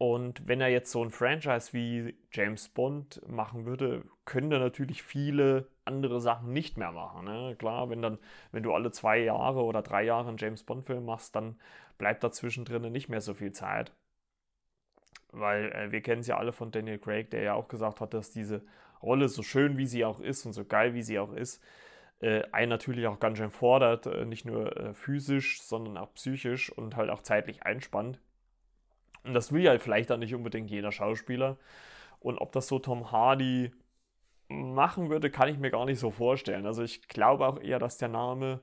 Und 0.04 0.46
wenn 0.46 0.60
er 0.60 0.68
jetzt 0.68 0.90
so 0.90 1.02
ein 1.02 1.08
Franchise 1.08 1.72
wie 1.72 2.14
James 2.30 2.68
Bond 2.68 3.22
machen 3.26 3.64
würde, 3.64 4.04
könnte 4.26 4.56
er 4.56 4.60
natürlich 4.60 5.02
viele 5.02 5.66
andere 5.86 6.20
Sachen 6.20 6.52
nicht 6.52 6.76
mehr 6.76 6.92
machen. 6.92 7.24
Ne? 7.24 7.56
Klar, 7.58 7.88
wenn 7.88 8.02
dann, 8.02 8.18
wenn 8.52 8.62
du 8.62 8.74
alle 8.74 8.90
zwei 8.90 9.16
Jahre 9.16 9.62
oder 9.62 9.80
drei 9.80 10.02
Jahre 10.02 10.28
einen 10.28 10.36
James 10.36 10.62
Bond-Film 10.62 11.06
machst, 11.06 11.34
dann 11.34 11.58
bleibt 11.96 12.22
da 12.22 12.30
zwischendrin 12.30 12.92
nicht 12.92 13.08
mehr 13.08 13.22
so 13.22 13.32
viel 13.32 13.52
Zeit. 13.52 13.94
Weil 15.32 15.72
äh, 15.72 15.90
wir 15.90 16.02
kennen 16.02 16.20
es 16.20 16.26
ja 16.26 16.36
alle 16.36 16.52
von 16.52 16.70
Daniel 16.70 16.98
Craig, 16.98 17.30
der 17.30 17.42
ja 17.42 17.54
auch 17.54 17.68
gesagt 17.68 18.02
hat, 18.02 18.12
dass 18.12 18.30
diese 18.30 18.60
Rolle, 19.00 19.30
so 19.30 19.42
schön 19.42 19.78
wie 19.78 19.86
sie 19.86 20.04
auch 20.04 20.20
ist 20.20 20.44
und 20.44 20.52
so 20.52 20.66
geil 20.66 20.92
wie 20.92 21.02
sie 21.02 21.18
auch 21.18 21.32
ist, 21.32 21.62
äh, 22.20 22.42
einen 22.52 22.68
natürlich 22.68 23.06
auch 23.06 23.20
ganz 23.20 23.38
schön 23.38 23.50
fordert, 23.50 24.04
äh, 24.04 24.26
nicht 24.26 24.44
nur 24.44 24.76
äh, 24.76 24.92
physisch, 24.92 25.62
sondern 25.62 25.96
auch 25.96 26.12
psychisch 26.12 26.70
und 26.70 26.94
halt 26.94 27.08
auch 27.08 27.22
zeitlich 27.22 27.62
einspannt. 27.62 28.20
Und 29.24 29.34
das 29.34 29.52
will 29.52 29.62
ja 29.62 29.78
vielleicht 29.78 30.10
dann 30.10 30.20
nicht 30.20 30.34
unbedingt 30.34 30.70
jeder 30.70 30.92
Schauspieler. 30.92 31.56
Und 32.20 32.38
ob 32.38 32.52
das 32.52 32.68
so 32.68 32.78
Tom 32.78 33.10
Hardy 33.10 33.72
machen 34.48 35.10
würde, 35.10 35.30
kann 35.30 35.48
ich 35.48 35.58
mir 35.58 35.70
gar 35.70 35.86
nicht 35.86 35.98
so 35.98 36.10
vorstellen. 36.10 36.66
Also 36.66 36.82
ich 36.82 37.08
glaube 37.08 37.46
auch 37.46 37.60
eher, 37.60 37.78
dass 37.78 37.98
der 37.98 38.08
Name 38.08 38.60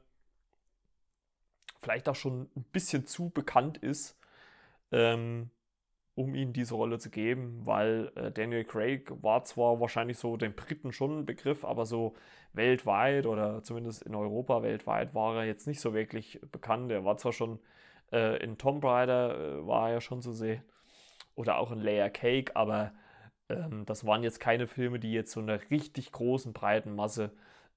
vielleicht 1.81 2.07
auch 2.07 2.15
schon 2.15 2.49
ein 2.55 2.63
bisschen 2.71 3.07
zu 3.07 3.29
bekannt 3.29 3.77
ist, 3.77 4.17
ähm, 4.91 5.49
um 6.15 6.35
ihm 6.35 6.53
diese 6.53 6.75
Rolle 6.75 6.99
zu 6.99 7.09
geben, 7.09 7.61
weil 7.65 8.11
äh, 8.15 8.31
Daniel 8.31 8.63
Craig 8.63 9.11
war 9.21 9.43
zwar 9.43 9.79
wahrscheinlich 9.79 10.17
so 10.17 10.37
den 10.37 10.53
Briten 10.53 10.91
schon 10.91 11.19
ein 11.19 11.25
Begriff, 11.25 11.65
aber 11.65 11.85
so 11.85 12.15
weltweit 12.53 13.25
oder 13.25 13.63
zumindest 13.63 14.03
in 14.03 14.13
Europa 14.13 14.61
weltweit 14.61 15.15
war 15.15 15.37
er 15.37 15.45
jetzt 15.45 15.67
nicht 15.67 15.79
so 15.79 15.93
wirklich 15.93 16.39
bekannt. 16.51 16.91
Er 16.91 17.05
war 17.05 17.17
zwar 17.17 17.33
schon 17.33 17.59
äh, 18.11 18.37
in 18.43 18.57
Tomb 18.57 18.83
Raider, 18.83 19.37
äh, 19.37 19.67
war 19.67 19.87
er 19.87 19.95
ja 19.95 20.01
schon 20.01 20.21
zu 20.21 20.31
sehen, 20.31 20.63
oder 21.35 21.57
auch 21.57 21.71
in 21.71 21.79
Layer 21.79 22.09
Cake, 22.09 22.55
aber 22.55 22.93
ähm, 23.49 23.85
das 23.85 24.05
waren 24.05 24.23
jetzt 24.23 24.39
keine 24.39 24.67
Filme, 24.67 24.99
die 24.99 25.11
jetzt 25.11 25.31
so 25.31 25.39
einer 25.39 25.59
richtig 25.69 26.11
großen, 26.11 26.53
breiten 26.53 26.95
Masse 26.95 27.31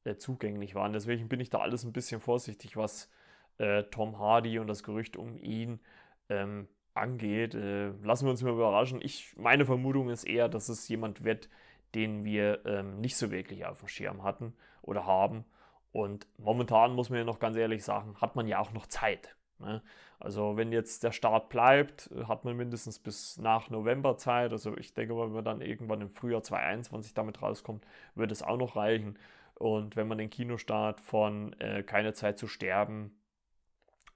äh, 0.05 0.17
zugänglich 0.17 0.75
waren. 0.75 0.93
Deswegen 0.93 1.29
bin 1.29 1.41
ich 1.41 1.51
da 1.51 1.59
alles 1.59 1.85
ein 1.85 1.93
bisschen 1.93 2.21
vorsichtig, 2.21 2.77
was 2.77 3.11
äh, 3.59 3.85
Tom 3.85 4.19
Hardy 4.19 4.59
und 4.59 4.67
das 4.67 4.83
Gerücht 4.83 5.17
um 5.17 5.37
ihn 5.39 5.81
ähm, 6.29 6.69
angeht. 6.95 7.55
Äh, 7.55 7.89
lassen 8.03 8.27
wir 8.27 8.31
uns 8.31 8.43
mal 8.43 8.53
überraschen. 8.53 9.01
Ich, 9.03 9.37
meine 9.37 9.65
Vermutung 9.65 10.11
ist 10.11 10.25
eher, 10.25 10.49
dass 10.49 10.69
es 10.69 10.89
jemand 10.89 11.25
wird, 11.25 11.49
den 11.95 12.25
wir 12.25 12.65
ähm, 12.67 13.01
nicht 13.01 13.17
so 13.17 13.31
wirklich 13.31 13.67
auf 13.67 13.79
dem 13.81 13.89
Schirm 13.89 14.23
hatten 14.23 14.55
oder 14.83 15.07
haben. 15.07 15.45
Und 15.93 16.27
momentan 16.39 16.93
muss 16.93 17.09
man 17.09 17.21
ja 17.21 17.25
noch 17.25 17.39
ganz 17.39 17.57
ehrlich 17.57 17.85
sagen, 17.85 18.17
hat 18.21 18.35
man 18.37 18.49
ja 18.49 18.59
auch 18.59 18.73
noch 18.73 18.87
Zeit. 18.87 19.37
Ne? 19.59 19.83
Also 20.19 20.57
wenn 20.57 20.73
jetzt 20.73 21.05
der 21.05 21.13
Start 21.13 21.49
bleibt, 21.49 22.11
hat 22.27 22.45
man 22.45 22.57
mindestens 22.57 22.99
bis 22.99 23.39
nach 23.39 23.71
November 23.71 24.17
Zeit. 24.17 24.53
Also 24.53 24.77
ich 24.77 24.95
denke, 24.95 25.17
wenn 25.17 25.33
man 25.33 25.45
dann 25.45 25.61
irgendwann 25.61 26.01
im 26.01 26.11
Frühjahr 26.11 26.43
2021 26.43 27.15
damit 27.15 27.43
rauskommt, 27.43 27.87
wird 28.15 28.33
es 28.33 28.43
auch 28.43 28.57
noch 28.57 28.77
reichen. 28.77 29.19
Und 29.55 29.97
wenn 29.97 30.09
man 30.09 30.19
den 30.19 30.31
Kinostart 30.31 31.01
von 31.01 31.53
äh, 31.61 31.83
Keine 31.83 32.13
Zeit 32.13 32.39
zu 32.39 32.49
sterben 32.49 33.17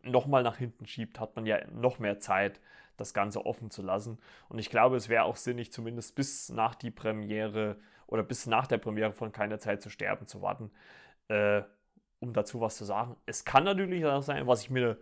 nochmal 0.02 0.42
nach 0.42 0.56
hinten 0.56 0.86
schiebt, 0.86 1.20
hat 1.20 1.36
man 1.36 1.46
ja 1.46 1.58
noch 1.70 1.98
mehr 1.98 2.18
Zeit, 2.18 2.60
das 2.96 3.14
Ganze 3.14 3.46
offen 3.46 3.70
zu 3.70 3.82
lassen. 3.82 4.18
Und 4.48 4.58
ich 4.58 4.70
glaube, 4.70 4.96
es 4.96 5.08
wäre 5.08 5.24
auch 5.24 5.36
sinnig, 5.36 5.72
zumindest 5.72 6.14
bis 6.14 6.48
nach 6.50 6.74
die 6.74 6.90
Premiere 6.90 7.76
oder 8.06 8.22
bis 8.22 8.46
nach 8.46 8.66
der 8.66 8.78
Premiere 8.78 9.12
von 9.12 9.32
Keine 9.32 9.58
Zeit 9.58 9.82
zu 9.82 9.88
sterben 9.90 10.26
zu 10.26 10.42
warten, 10.42 10.70
äh, 11.28 11.62
um 12.20 12.32
dazu 12.32 12.60
was 12.60 12.76
zu 12.76 12.84
sagen. 12.84 13.16
Es 13.24 13.44
kann 13.44 13.64
natürlich 13.64 14.04
auch 14.04 14.22
sein, 14.22 14.46
was 14.46 14.62
ich 14.62 14.70
mir 14.70 14.98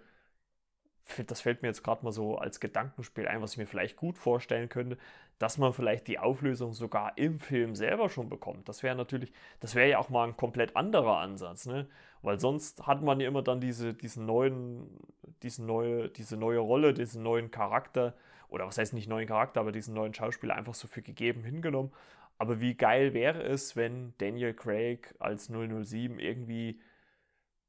das 1.26 1.40
fällt 1.40 1.62
mir 1.62 1.68
jetzt 1.68 1.82
gerade 1.82 2.04
mal 2.04 2.12
so 2.12 2.36
als 2.38 2.60
Gedankenspiel 2.60 3.28
ein, 3.28 3.40
was 3.40 3.52
ich 3.52 3.58
mir 3.58 3.66
vielleicht 3.66 3.96
gut 3.96 4.18
vorstellen 4.18 4.68
könnte, 4.68 4.98
dass 5.38 5.58
man 5.58 5.72
vielleicht 5.72 6.06
die 6.08 6.18
Auflösung 6.18 6.72
sogar 6.72 7.16
im 7.16 7.38
Film 7.38 7.74
selber 7.74 8.08
schon 8.08 8.28
bekommt. 8.28 8.68
Das 8.68 8.82
wäre 8.82 8.96
natürlich, 8.96 9.32
das 9.60 9.74
wäre 9.74 9.88
ja 9.88 9.98
auch 9.98 10.08
mal 10.08 10.26
ein 10.26 10.36
komplett 10.36 10.76
anderer 10.76 11.18
Ansatz, 11.18 11.66
ne? 11.66 11.86
Weil 12.22 12.40
sonst 12.40 12.86
hat 12.86 13.02
man 13.02 13.20
ja 13.20 13.28
immer 13.28 13.42
dann 13.42 13.60
diese, 13.60 13.94
diesen 13.94 14.26
neuen, 14.26 14.88
diesen 15.42 15.66
neue, 15.66 16.08
diese 16.08 16.36
neue 16.36 16.58
Rolle, 16.58 16.94
diesen 16.94 17.22
neuen 17.22 17.50
Charakter, 17.50 18.14
oder 18.48 18.66
was 18.66 18.78
heißt 18.78 18.94
nicht 18.94 19.08
neuen 19.08 19.28
Charakter, 19.28 19.60
aber 19.60 19.72
diesen 19.72 19.94
neuen 19.94 20.14
Schauspieler 20.14 20.54
einfach 20.54 20.74
so 20.74 20.88
für 20.88 21.02
gegeben 21.02 21.44
hingenommen. 21.44 21.92
Aber 22.38 22.60
wie 22.60 22.74
geil 22.74 23.14
wäre 23.14 23.42
es, 23.42 23.76
wenn 23.76 24.14
Daniel 24.18 24.54
Craig 24.54 25.14
als 25.18 25.48
007 25.48 26.18
irgendwie 26.18 26.80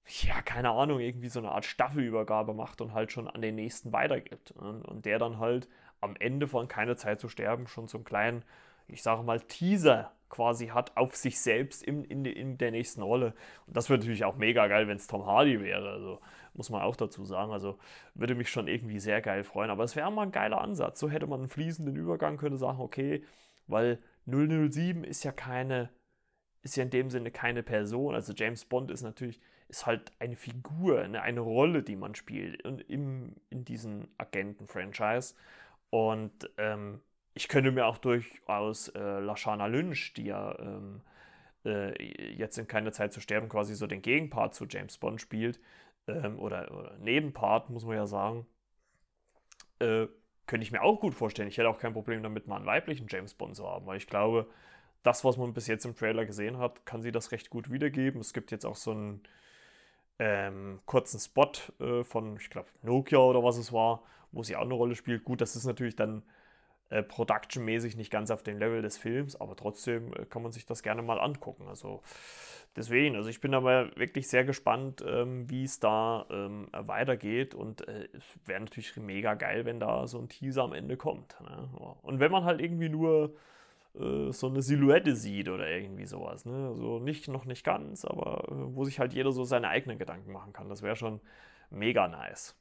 ja, 0.08 0.42
keine 0.42 0.72
Ahnung, 0.72 1.00
irgendwie 1.00 1.30
so 1.30 1.40
eine 1.40 1.52
Art 1.52 1.66
Staffelübergabe 1.66 2.54
macht 2.54 2.82
und 2.82 2.94
halt 2.94 3.12
schon 3.12 3.28
an 3.28 3.42
den 3.42 3.56
nächsten 3.56 3.92
weitergibt. 3.92 4.52
Und 4.52 5.06
der 5.06 5.20
dann 5.20 5.40
halt 5.40 5.68
am 6.02 6.16
Ende 6.18 6.48
von 6.48 6.68
Keine 6.68 6.96
Zeit 6.96 7.20
zu 7.20 7.30
sterben 7.30 7.68
schon 7.68 7.88
so 7.88 7.98
einen 7.98 8.06
kleinen, 8.06 8.44
ich 8.88 9.04
sage 9.04 9.24
mal, 9.24 9.42
Teaser 9.42 10.12
quasi 10.30 10.68
hat 10.68 10.96
auf 10.96 11.16
sich 11.16 11.40
selbst 11.40 11.84
in, 11.84 12.04
in, 12.06 12.26
in 12.26 12.58
der 12.58 12.72
nächsten 12.72 13.02
Rolle. 13.02 13.34
Und 13.66 13.76
das 13.76 13.90
würde 13.90 14.04
natürlich 14.04 14.26
auch 14.26 14.38
mega 14.38 14.68
geil, 14.68 14.88
wenn 14.88 14.98
es 14.98 15.08
Tom 15.08 15.26
Hardy 15.26 15.62
wäre. 15.62 15.90
Also 15.90 16.20
muss 16.54 16.70
man 16.70 16.82
auch 16.82 16.96
dazu 16.96 17.26
sagen. 17.26 17.52
Also 17.52 17.78
würde 18.14 18.36
mich 18.36 18.50
schon 18.50 18.68
irgendwie 18.68 19.00
sehr 19.00 19.22
geil 19.22 19.44
freuen. 19.44 19.72
Aber 19.72 19.84
es 19.84 19.96
wäre 19.96 20.12
mal 20.12 20.24
ein 20.24 20.32
geiler 20.32 20.62
Ansatz. 20.62 21.00
So 21.00 21.10
hätte 21.10 21.28
man 21.28 21.42
einen 21.42 21.50
fließenden 21.50 21.96
Übergang, 21.96 22.38
könnte 22.38 22.58
sagen, 22.58 22.80
okay, 22.80 23.24
weil 23.68 24.00
007 24.26 25.04
ist 25.04 25.24
ja 25.24 25.32
keine, 25.32 25.90
ist 26.62 26.78
ja 26.78 26.84
in 26.84 26.90
dem 26.90 27.10
Sinne 27.10 27.32
keine 27.32 27.64
Person. 27.64 28.16
Also 28.16 28.34
James 28.34 28.66
Bond 28.66 28.92
ist 28.92 29.04
natürlich 29.04 29.42
ist 29.70 29.86
halt 29.86 30.12
eine 30.20 30.36
Figur, 30.36 31.02
eine, 31.02 31.22
eine 31.22 31.42
Rolle, 31.42 31.84
die 31.84 31.96
man 31.96 32.16
spielt 32.16 32.62
in, 32.62 33.36
in, 33.50 33.66
diesem 33.66 34.08
Agenten-Franchise. 34.18 35.36
Und 35.90 36.50
ähm, 36.58 37.02
ich 37.34 37.48
könnte 37.48 37.72
mir 37.72 37.86
auch 37.86 37.98
durchaus 37.98 38.90
äh, 38.90 39.20
Lashana 39.20 39.68
Lynch, 39.68 40.14
die 40.14 40.26
ja 40.26 40.58
ähm, 40.60 41.02
äh, 41.66 42.32
jetzt 42.34 42.58
in 42.58 42.68
keiner 42.68 42.92
Zeit 42.92 43.14
zu 43.14 43.20
sterben 43.20 43.50
quasi 43.50 43.76
so 43.76 43.88
den 43.88 44.02
Gegenpart 44.02 44.56
zu 44.56 44.66
James 44.66 44.98
Bond 44.98 45.22
spielt, 45.22 45.60
ähm, 46.08 46.40
oder, 46.40 46.72
oder, 46.72 46.98
Nebenpart, 47.00 47.70
muss 47.70 47.86
man 47.86 47.98
ja 47.98 48.08
sagen, 48.08 48.46
äh, 49.80 50.08
könnte 50.46 50.64
ich 50.64 50.72
mir 50.72 50.82
auch 50.82 51.00
gut 51.00 51.14
vorstellen. 51.14 51.50
Ich 51.50 51.58
hätte 51.58 51.70
auch 51.70 51.80
kein 51.80 51.94
Problem 51.94 52.24
damit, 52.24 52.48
mal 52.48 52.56
einen 52.56 52.66
weiblichen 52.66 53.08
James 53.10 53.34
Bond 53.34 53.56
zu 53.56 53.68
haben, 53.68 53.86
weil 53.86 53.98
ich 53.98 54.08
glaube, 54.08 54.50
das, 55.04 55.26
was 55.26 55.38
man 55.38 55.54
bis 55.54 55.68
jetzt 55.68 55.86
im 55.86 55.96
Trailer 55.96 56.26
gesehen 56.26 56.58
hat, 56.58 56.86
kann 56.86 57.02
sie 57.02 57.12
das 57.12 57.32
recht 57.32 57.50
gut 57.50 57.72
wiedergeben. 57.72 58.22
Es 58.22 58.34
gibt 58.34 58.52
jetzt 58.52 58.66
auch 58.66 58.76
so 58.76 58.94
ein 58.94 59.22
ähm, 60.20 60.80
kurzen 60.86 61.20
Spot 61.20 61.52
äh, 61.80 62.04
von, 62.04 62.38
ich 62.38 62.50
glaube, 62.50 62.70
Nokia 62.82 63.20
oder 63.20 63.44
was 63.44 63.58
es 63.58 63.72
war, 63.72 64.04
wo 64.32 64.44
sie 64.44 64.56
auch 64.56 64.62
eine 64.62 64.74
Rolle 64.74 64.96
spielt. 64.96 65.24
Gut, 65.24 65.42
das 65.42 65.56
ist 65.56 65.66
natürlich 65.66 65.96
dann 65.96 66.24
äh, 66.90 67.04
productionmäßig 67.04 67.98
nicht 67.98 68.12
ganz 68.12 68.32
auf 68.32 68.44
dem 68.44 68.58
Level 68.58 68.82
des 68.82 68.98
Films, 68.98 69.36
aber 69.40 69.56
trotzdem 69.56 70.14
äh, 70.14 70.26
kann 70.26 70.42
man 70.42 70.52
sich 70.52 70.66
das 70.66 70.84
gerne 70.84 71.02
mal 71.02 71.20
angucken. 71.20 71.68
Also 71.68 72.02
deswegen, 72.76 73.16
also 73.16 73.30
ich 73.30 73.42
bin 73.42 73.54
aber 73.54 73.96
wirklich 73.98 74.28
sehr 74.28 74.46
gespannt, 74.46 75.04
ähm, 75.06 75.50
wie 75.50 75.66
es 75.66 75.80
da 75.80 76.26
ähm, 76.30 76.70
weitergeht 76.72 77.56
und 77.56 77.88
äh, 77.88 78.08
es 78.14 78.24
wäre 78.46 78.62
natürlich 78.62 78.96
mega 78.96 79.34
geil, 79.34 79.66
wenn 79.66 79.80
da 79.80 80.08
so 80.08 80.18
ein 80.18 80.30
Teaser 80.30 80.64
am 80.64 80.74
Ende 80.74 80.98
kommt. 80.98 81.40
Ne? 81.42 81.70
Und 82.02 82.20
wenn 82.20 82.32
man 82.32 82.46
halt 82.46 82.62
irgendwie 82.62 82.90
nur 82.90 83.36
äh, 84.00 84.32
so 84.32 84.48
eine 84.48 84.62
Silhouette 84.62 85.16
sieht 85.16 85.50
oder 85.50 85.70
irgendwie 85.70 86.06
sowas. 86.06 86.46
Ne? 86.46 86.68
Also 86.68 87.00
nicht, 87.00 87.28
noch 87.28 87.46
nicht 87.46 87.64
ganz, 87.64 88.06
aber 88.06 88.46
äh, 88.50 88.76
wo 88.76 88.84
sich 88.84 89.00
halt 89.00 89.14
jeder 89.14 89.32
so 89.32 89.44
seine 89.44 89.70
eigenen 89.70 89.98
Gedanken 89.98 90.32
machen 90.32 90.54
kann. 90.54 90.70
Das 90.70 90.82
wäre 90.82 90.96
schon 90.96 91.20
mega 91.70 92.08
nice. 92.08 92.56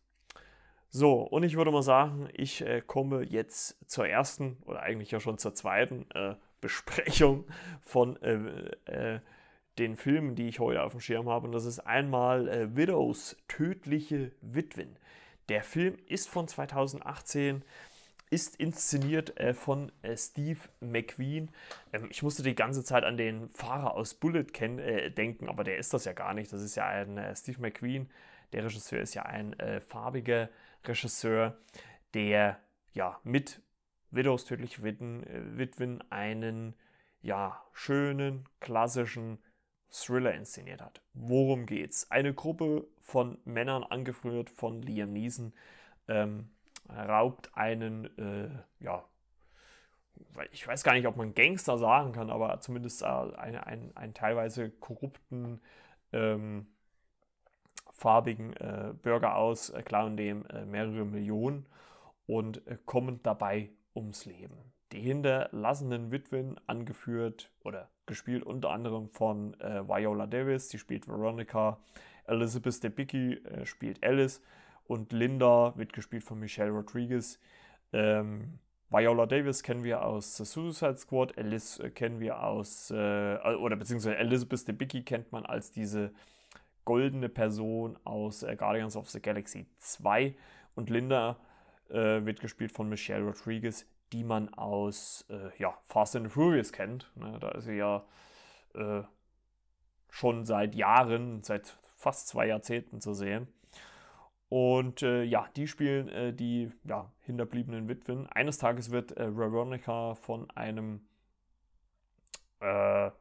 So, 0.88 1.20
und 1.20 1.42
ich 1.42 1.56
würde 1.56 1.70
mal 1.70 1.82
sagen, 1.82 2.28
ich 2.32 2.62
äh, 2.62 2.80
komme 2.80 3.22
jetzt 3.22 3.76
zur 3.88 4.08
ersten 4.08 4.56
oder 4.64 4.82
eigentlich 4.82 5.10
ja 5.10 5.20
schon 5.20 5.38
zur 5.38 5.54
zweiten 5.54 6.06
äh, 6.14 6.36
Besprechung 6.60 7.44
von 7.82 8.16
äh, 8.22 8.70
äh, 8.86 9.20
den 9.78 9.96
Filmen, 9.96 10.36
die 10.36 10.48
ich 10.48 10.58
heute 10.58 10.82
auf 10.82 10.92
dem 10.92 11.00
Schirm 11.00 11.28
habe. 11.28 11.46
Und 11.46 11.52
das 11.52 11.66
ist 11.66 11.80
einmal 11.80 12.74
Widows, 12.74 13.36
tödliche 13.46 14.32
Witwen. 14.40 14.98
Der 15.50 15.62
Film 15.62 15.98
ist 16.06 16.30
von 16.30 16.48
2018 16.48 17.62
ist 18.30 18.56
inszeniert 18.56 19.38
äh, 19.38 19.54
von 19.54 19.92
äh, 20.02 20.16
Steve 20.16 20.60
McQueen. 20.80 21.50
Ähm, 21.92 22.08
ich 22.10 22.22
musste 22.22 22.42
die 22.42 22.54
ganze 22.54 22.84
Zeit 22.84 23.04
an 23.04 23.16
den 23.16 23.50
Fahrer 23.50 23.94
aus 23.94 24.14
Bullet 24.14 24.46
äh, 24.60 25.10
denken, 25.10 25.48
aber 25.48 25.64
der 25.64 25.78
ist 25.78 25.94
das 25.94 26.04
ja 26.04 26.12
gar 26.12 26.34
nicht. 26.34 26.52
Das 26.52 26.62
ist 26.62 26.74
ja 26.74 26.86
ein 26.86 27.18
äh, 27.18 27.34
Steve 27.36 27.60
McQueen. 27.60 28.10
Der 28.52 28.64
Regisseur 28.64 29.00
ist 29.00 29.14
ja 29.14 29.22
ein 29.22 29.58
äh, 29.58 29.80
farbiger 29.80 30.48
Regisseur, 30.84 31.56
der 32.14 32.58
ja 32.92 33.20
mit 33.24 33.60
Widows 34.10 34.44
tödliche 34.44 34.82
Witwen, 34.82 35.24
äh, 35.24 35.58
Witwen 35.58 36.02
einen 36.10 36.74
ja 37.20 37.62
schönen 37.72 38.48
klassischen 38.60 39.38
Thriller 39.90 40.34
inszeniert 40.34 40.82
hat. 40.82 41.00
Worum 41.14 41.66
geht's? 41.66 42.10
Eine 42.10 42.34
Gruppe 42.34 42.86
von 43.00 43.38
Männern, 43.44 43.84
angeführt 43.84 44.50
von 44.50 44.82
Liam 44.82 45.12
Neeson, 45.12 45.52
ähm, 46.08 46.50
raubt 46.90 47.50
einen, 47.54 48.06
äh, 48.18 48.48
ja, 48.84 49.04
ich 50.52 50.66
weiß 50.66 50.82
gar 50.82 50.94
nicht, 50.94 51.06
ob 51.06 51.16
man 51.16 51.34
Gangster 51.34 51.78
sagen 51.78 52.12
kann, 52.12 52.30
aber 52.30 52.60
zumindest 52.60 53.02
äh, 53.02 53.06
einen, 53.06 53.56
einen, 53.56 53.96
einen 53.96 54.14
teilweise 54.14 54.70
korrupten, 54.70 55.60
ähm, 56.12 56.66
farbigen 57.92 58.52
äh, 58.56 58.92
Bürger 59.02 59.36
aus, 59.36 59.70
äh, 59.70 59.82
klauen 59.82 60.16
dem 60.16 60.44
äh, 60.46 60.66
mehrere 60.66 61.04
Millionen 61.04 61.66
und 62.26 62.66
äh, 62.66 62.76
kommen 62.84 63.22
dabei 63.22 63.70
ums 63.94 64.26
Leben. 64.26 64.56
Die 64.92 65.00
hinterlassenen 65.00 66.10
Witwen, 66.10 66.60
angeführt 66.66 67.50
oder 67.64 67.88
gespielt 68.04 68.44
unter 68.44 68.70
anderem 68.70 69.08
von 69.08 69.58
äh, 69.60 69.88
Viola 69.88 70.26
Davis, 70.26 70.68
die 70.68 70.78
spielt 70.78 71.08
Veronica, 71.08 71.78
Elizabeth 72.26 72.82
Debicki 72.82 73.40
spielt 73.64 74.04
Alice 74.04 74.42
und 74.88 75.12
Linda 75.12 75.72
wird 75.76 75.92
gespielt 75.92 76.24
von 76.24 76.38
Michelle 76.38 76.70
Rodriguez. 76.70 77.38
Ähm, 77.92 78.58
Viola 78.88 79.26
Davis 79.26 79.62
kennen 79.62 79.84
wir 79.84 80.04
aus 80.04 80.36
The 80.36 80.44
Suicide 80.44 80.96
Squad, 80.96 81.36
Alice 81.36 81.78
äh, 81.80 81.90
kennen 81.90 82.20
wir 82.20 82.42
aus, 82.42 82.90
äh, 82.90 83.36
oder 83.56 83.76
beziehungsweise 83.76 84.16
Elizabeth 84.16 84.68
Debicki 84.68 85.02
kennt 85.02 85.32
man 85.32 85.44
als 85.44 85.72
diese 85.72 86.12
goldene 86.84 87.28
Person 87.28 87.98
aus 88.04 88.42
äh, 88.44 88.54
Guardians 88.56 88.96
of 88.96 89.10
the 89.10 89.20
Galaxy 89.20 89.66
2 89.78 90.36
und 90.74 90.88
Linda 90.88 91.36
äh, 91.90 92.24
wird 92.24 92.40
gespielt 92.40 92.72
von 92.72 92.88
Michelle 92.88 93.24
Rodriguez, 93.24 93.86
die 94.12 94.24
man 94.24 94.54
aus 94.54 95.26
äh, 95.28 95.50
ja, 95.58 95.76
Fast 95.84 96.14
and 96.16 96.30
Furious 96.30 96.72
kennt. 96.72 97.10
Ne? 97.16 97.38
Da 97.40 97.50
ist 97.50 97.64
sie 97.64 97.74
ja 97.74 98.04
äh, 98.74 99.02
schon 100.10 100.44
seit 100.44 100.74
Jahren, 100.74 101.42
seit 101.42 101.76
fast 101.96 102.28
zwei 102.28 102.46
Jahrzehnten 102.46 103.00
zu 103.00 103.14
sehen. 103.14 103.48
Und 104.48 105.02
äh, 105.02 105.24
ja, 105.24 105.48
die 105.56 105.66
spielen 105.66 106.08
äh, 106.08 106.32
die 106.32 106.70
ja, 106.84 107.12
hinterbliebenen 107.20 107.88
Witwen. 107.88 108.28
Eines 108.28 108.58
Tages 108.58 108.92
wird 108.92 109.16
äh, 109.16 109.36
Veronica 109.36 110.14
von 110.14 110.48
einem, 110.52 111.00
äh, 112.60 113.06
ja, 113.06 113.12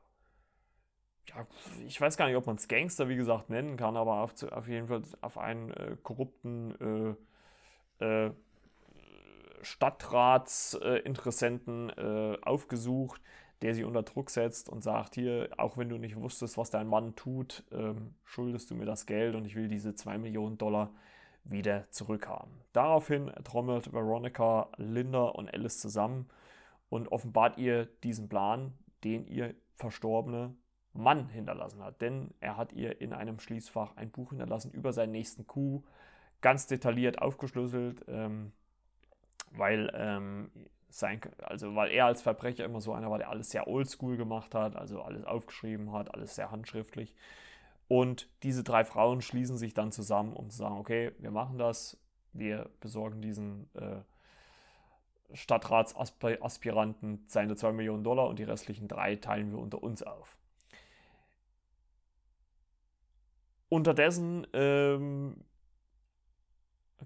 ich 1.88 2.00
weiß 2.00 2.18
gar 2.18 2.28
nicht, 2.28 2.36
ob 2.36 2.46
man 2.46 2.58
es 2.58 2.68
Gangster, 2.68 3.10
wie 3.10 3.16
gesagt, 3.16 3.50
nennen 3.50 3.76
kann, 3.76 3.98
aber 3.98 4.22
auf, 4.22 4.36
auf 4.52 4.68
jeden 4.68 4.88
Fall 4.88 5.02
auf 5.22 5.40
einen 5.40 5.72
äh, 5.72 5.98
korrupten 6.04 7.18
äh, 8.00 8.30
Stadtratsinteressenten 9.62 11.90
aufgesucht, 12.44 13.20
der 13.62 13.74
sie 13.74 13.84
unter 13.84 14.04
Druck 14.04 14.30
setzt 14.30 14.70
und 14.70 14.84
sagt, 14.84 15.16
hier, 15.16 15.50
auch 15.58 15.78
wenn 15.78 15.90
du 15.90 15.98
nicht 15.98 16.16
wusstest, 16.18 16.58
was 16.58 16.70
dein 16.70 16.88
Mann 16.88 17.16
tut, 17.16 17.64
ähm, 17.72 18.14
schuldest 18.26 18.70
du 18.70 18.76
mir 18.76 18.86
das 18.86 19.08
Geld 19.08 19.34
und 19.34 19.46
ich 19.46 19.56
will 19.56 19.68
diese 19.68 19.96
2 19.96 20.20
Millionen 20.20 20.60
Dollar 20.60 20.94
wieder 21.46 21.90
zurückhaben. 21.92 22.52
Daraufhin 22.74 23.32
trommelt 23.44 23.94
Veronica 23.94 24.70
Linda 24.78 25.26
und 25.26 25.54
Alice 25.54 25.80
zusammen 25.80 26.28
und 26.90 27.12
offenbart 27.12 27.58
ihr 27.58 27.86
diesen 28.04 28.28
Plan, 28.28 28.74
den 29.04 29.28
ihr 29.28 29.56
verstorbene 29.76 30.56
Mann 30.94 31.30
hinterlassen 31.30 31.84
hat. 31.84 32.02
Denn 32.02 32.34
er 32.40 32.58
hat 32.58 32.74
ihr 32.74 33.00
in 33.02 33.14
einem 33.14 33.40
Schließfach 33.40 33.96
ein 33.96 34.12
Buch 34.12 34.30
hinterlassen 34.30 34.72
über 34.72 34.94
seinen 34.94 35.12
nächsten 35.12 35.46
Coup, 35.46 35.84
ganz 36.42 36.68
detailliert 36.68 37.22
aufgeschlüsselt, 37.22 38.04
ähm, 38.08 38.52
weil, 39.52 39.92
ähm, 39.96 40.52
sein, 40.90 41.20
also 41.44 41.76
weil 41.76 41.92
er 41.92 42.06
als 42.06 42.22
Verbrecher 42.22 42.66
immer 42.66 42.82
so 42.82 42.94
einer 42.94 43.10
war, 43.10 43.18
der 43.18 43.30
alles 43.30 43.52
sehr 43.52 43.68
oldschool 43.68 44.18
gemacht 44.18 44.56
hat, 44.56 44.76
also 44.76 45.02
alles 45.02 45.26
aufgeschrieben 45.26 45.92
hat, 45.92 46.14
alles 46.14 46.36
sehr 46.36 46.52
handschriftlich. 46.52 47.14
Und 47.88 48.30
diese 48.44 48.64
drei 48.64 48.84
Frauen 48.84 49.22
schließen 49.22 49.58
sich 49.58 49.74
dann 49.74 49.92
zusammen, 49.92 50.34
um 50.34 50.50
zu 50.50 50.58
sagen, 50.58 50.78
okay, 50.78 51.12
wir 51.20 51.32
machen 51.32 51.58
das, 51.58 51.98
wir 52.34 52.70
besorgen 52.80 53.22
diesen 53.22 53.70
äh, 53.76 54.02
Stadtratsaspiranten 55.34 57.26
seine 57.28 57.56
2 57.56 57.74
Millionen 57.74 58.04
Dollar 58.04 58.28
und 58.28 58.40
die 58.40 58.44
restlichen 58.44 58.88
drei 58.88 59.16
teilen 59.16 59.52
wir 59.52 59.60
unter 59.60 59.84
uns 59.84 60.02
auf. 60.04 60.38
Unterdessen 63.70 64.48
ähm, 64.54 65.44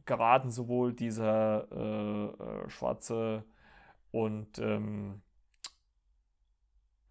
geraten 0.05 0.51
sowohl 0.51 0.93
dieser 0.93 1.67
äh, 1.71 2.25
äh, 2.25 2.69
schwarze 2.69 3.43
und 4.11 4.59
ähm, 4.59 5.21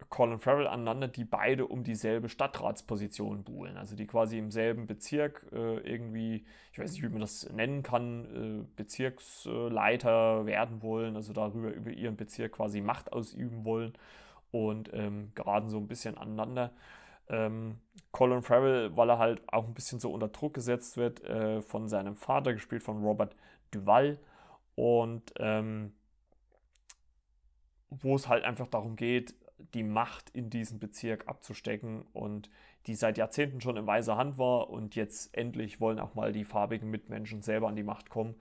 Colin 0.09 0.39
Farrell 0.39 0.67
aneinander, 0.67 1.07
die 1.07 1.23
beide 1.23 1.67
um 1.67 1.83
dieselbe 1.83 2.29
Stadtratsposition 2.29 3.43
buhlen. 3.43 3.77
Also 3.77 3.95
die 3.95 4.07
quasi 4.07 4.39
im 4.39 4.49
selben 4.49 4.87
Bezirk 4.87 5.45
äh, 5.51 5.77
irgendwie, 5.79 6.45
ich 6.73 6.79
weiß 6.79 6.93
nicht, 6.93 7.03
wie 7.03 7.09
man 7.09 7.21
das 7.21 7.47
nennen 7.51 7.83
kann, 7.83 8.65
äh, 8.65 8.65
Bezirksleiter 8.75 10.47
werden 10.47 10.81
wollen, 10.81 11.15
also 11.15 11.31
darüber 11.31 11.71
über 11.71 11.91
ihren 11.91 12.17
Bezirk 12.17 12.53
quasi 12.53 12.81
Macht 12.81 13.13
ausüben 13.13 13.65
wollen 13.65 13.93
und 14.51 14.89
ähm, 14.93 15.31
geraten 15.35 15.69
so 15.69 15.77
ein 15.77 15.87
bisschen 15.87 16.17
aneinander. 16.17 16.71
Ähm, 17.27 17.77
Colin 18.11 18.41
Farrell, 18.41 18.97
weil 18.97 19.09
er 19.11 19.19
halt 19.19 19.41
auch 19.53 19.67
ein 19.67 19.75
bisschen 19.75 19.99
so 19.99 20.11
unter 20.11 20.29
Druck 20.29 20.55
gesetzt 20.55 20.97
wird 20.97 21.23
äh, 21.23 21.61
von 21.61 21.87
seinem 21.87 22.15
Vater, 22.15 22.53
gespielt 22.53 22.81
von 22.81 23.03
Robert 23.03 23.35
Duval 23.69 24.17
und 24.73 25.33
ähm, 25.37 25.93
wo 27.91 28.15
es 28.15 28.27
halt 28.27 28.43
einfach 28.43 28.67
darum 28.67 28.95
geht, 28.95 29.35
die 29.73 29.83
Macht 29.83 30.29
in 30.31 30.49
diesem 30.49 30.79
Bezirk 30.79 31.27
abzustecken 31.27 32.03
und 32.13 32.49
die 32.87 32.95
seit 32.95 33.17
Jahrzehnten 33.17 33.61
schon 33.61 33.77
in 33.77 33.87
weiser 33.87 34.17
Hand 34.17 34.37
war 34.37 34.69
und 34.69 34.95
jetzt 34.95 35.35
endlich 35.37 35.79
wollen 35.81 35.99
auch 35.99 36.15
mal 36.15 36.31
die 36.31 36.45
farbigen 36.45 36.89
Mitmenschen 36.89 37.41
selber 37.41 37.67
an 37.67 37.75
die 37.75 37.83
Macht 37.83 38.09
kommen, 38.09 38.35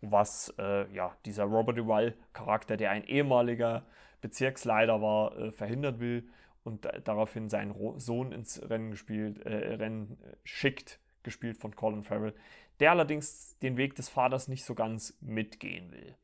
was 0.00 0.52
äh, 0.58 0.90
ja 0.92 1.14
dieser 1.24 1.44
Robert 1.44 1.78
Duvall 1.78 2.14
Charakter, 2.32 2.76
der 2.76 2.90
ein 2.90 3.04
ehemaliger 3.04 3.84
Bezirksleiter 4.20 5.00
war, 5.00 5.36
äh, 5.36 5.52
verhindern 5.52 6.00
will 6.00 6.28
und 6.64 6.88
daraufhin 7.04 7.48
seinen 7.48 7.74
Sohn 7.98 8.32
ins 8.32 8.60
Rennen 8.68 8.90
gespielt, 8.90 9.44
äh, 9.44 9.74
Rennen 9.74 10.18
äh, 10.22 10.36
schickt, 10.44 11.00
gespielt 11.22 11.58
von 11.58 11.76
Colin 11.76 12.02
Farrell, 12.02 12.34
der 12.80 12.90
allerdings 12.90 13.58
den 13.58 13.76
Weg 13.76 13.94
des 13.94 14.08
Vaters 14.08 14.48
nicht 14.48 14.64
so 14.64 14.74
ganz 14.74 15.16
mitgehen 15.20 15.92
will. 15.92 16.16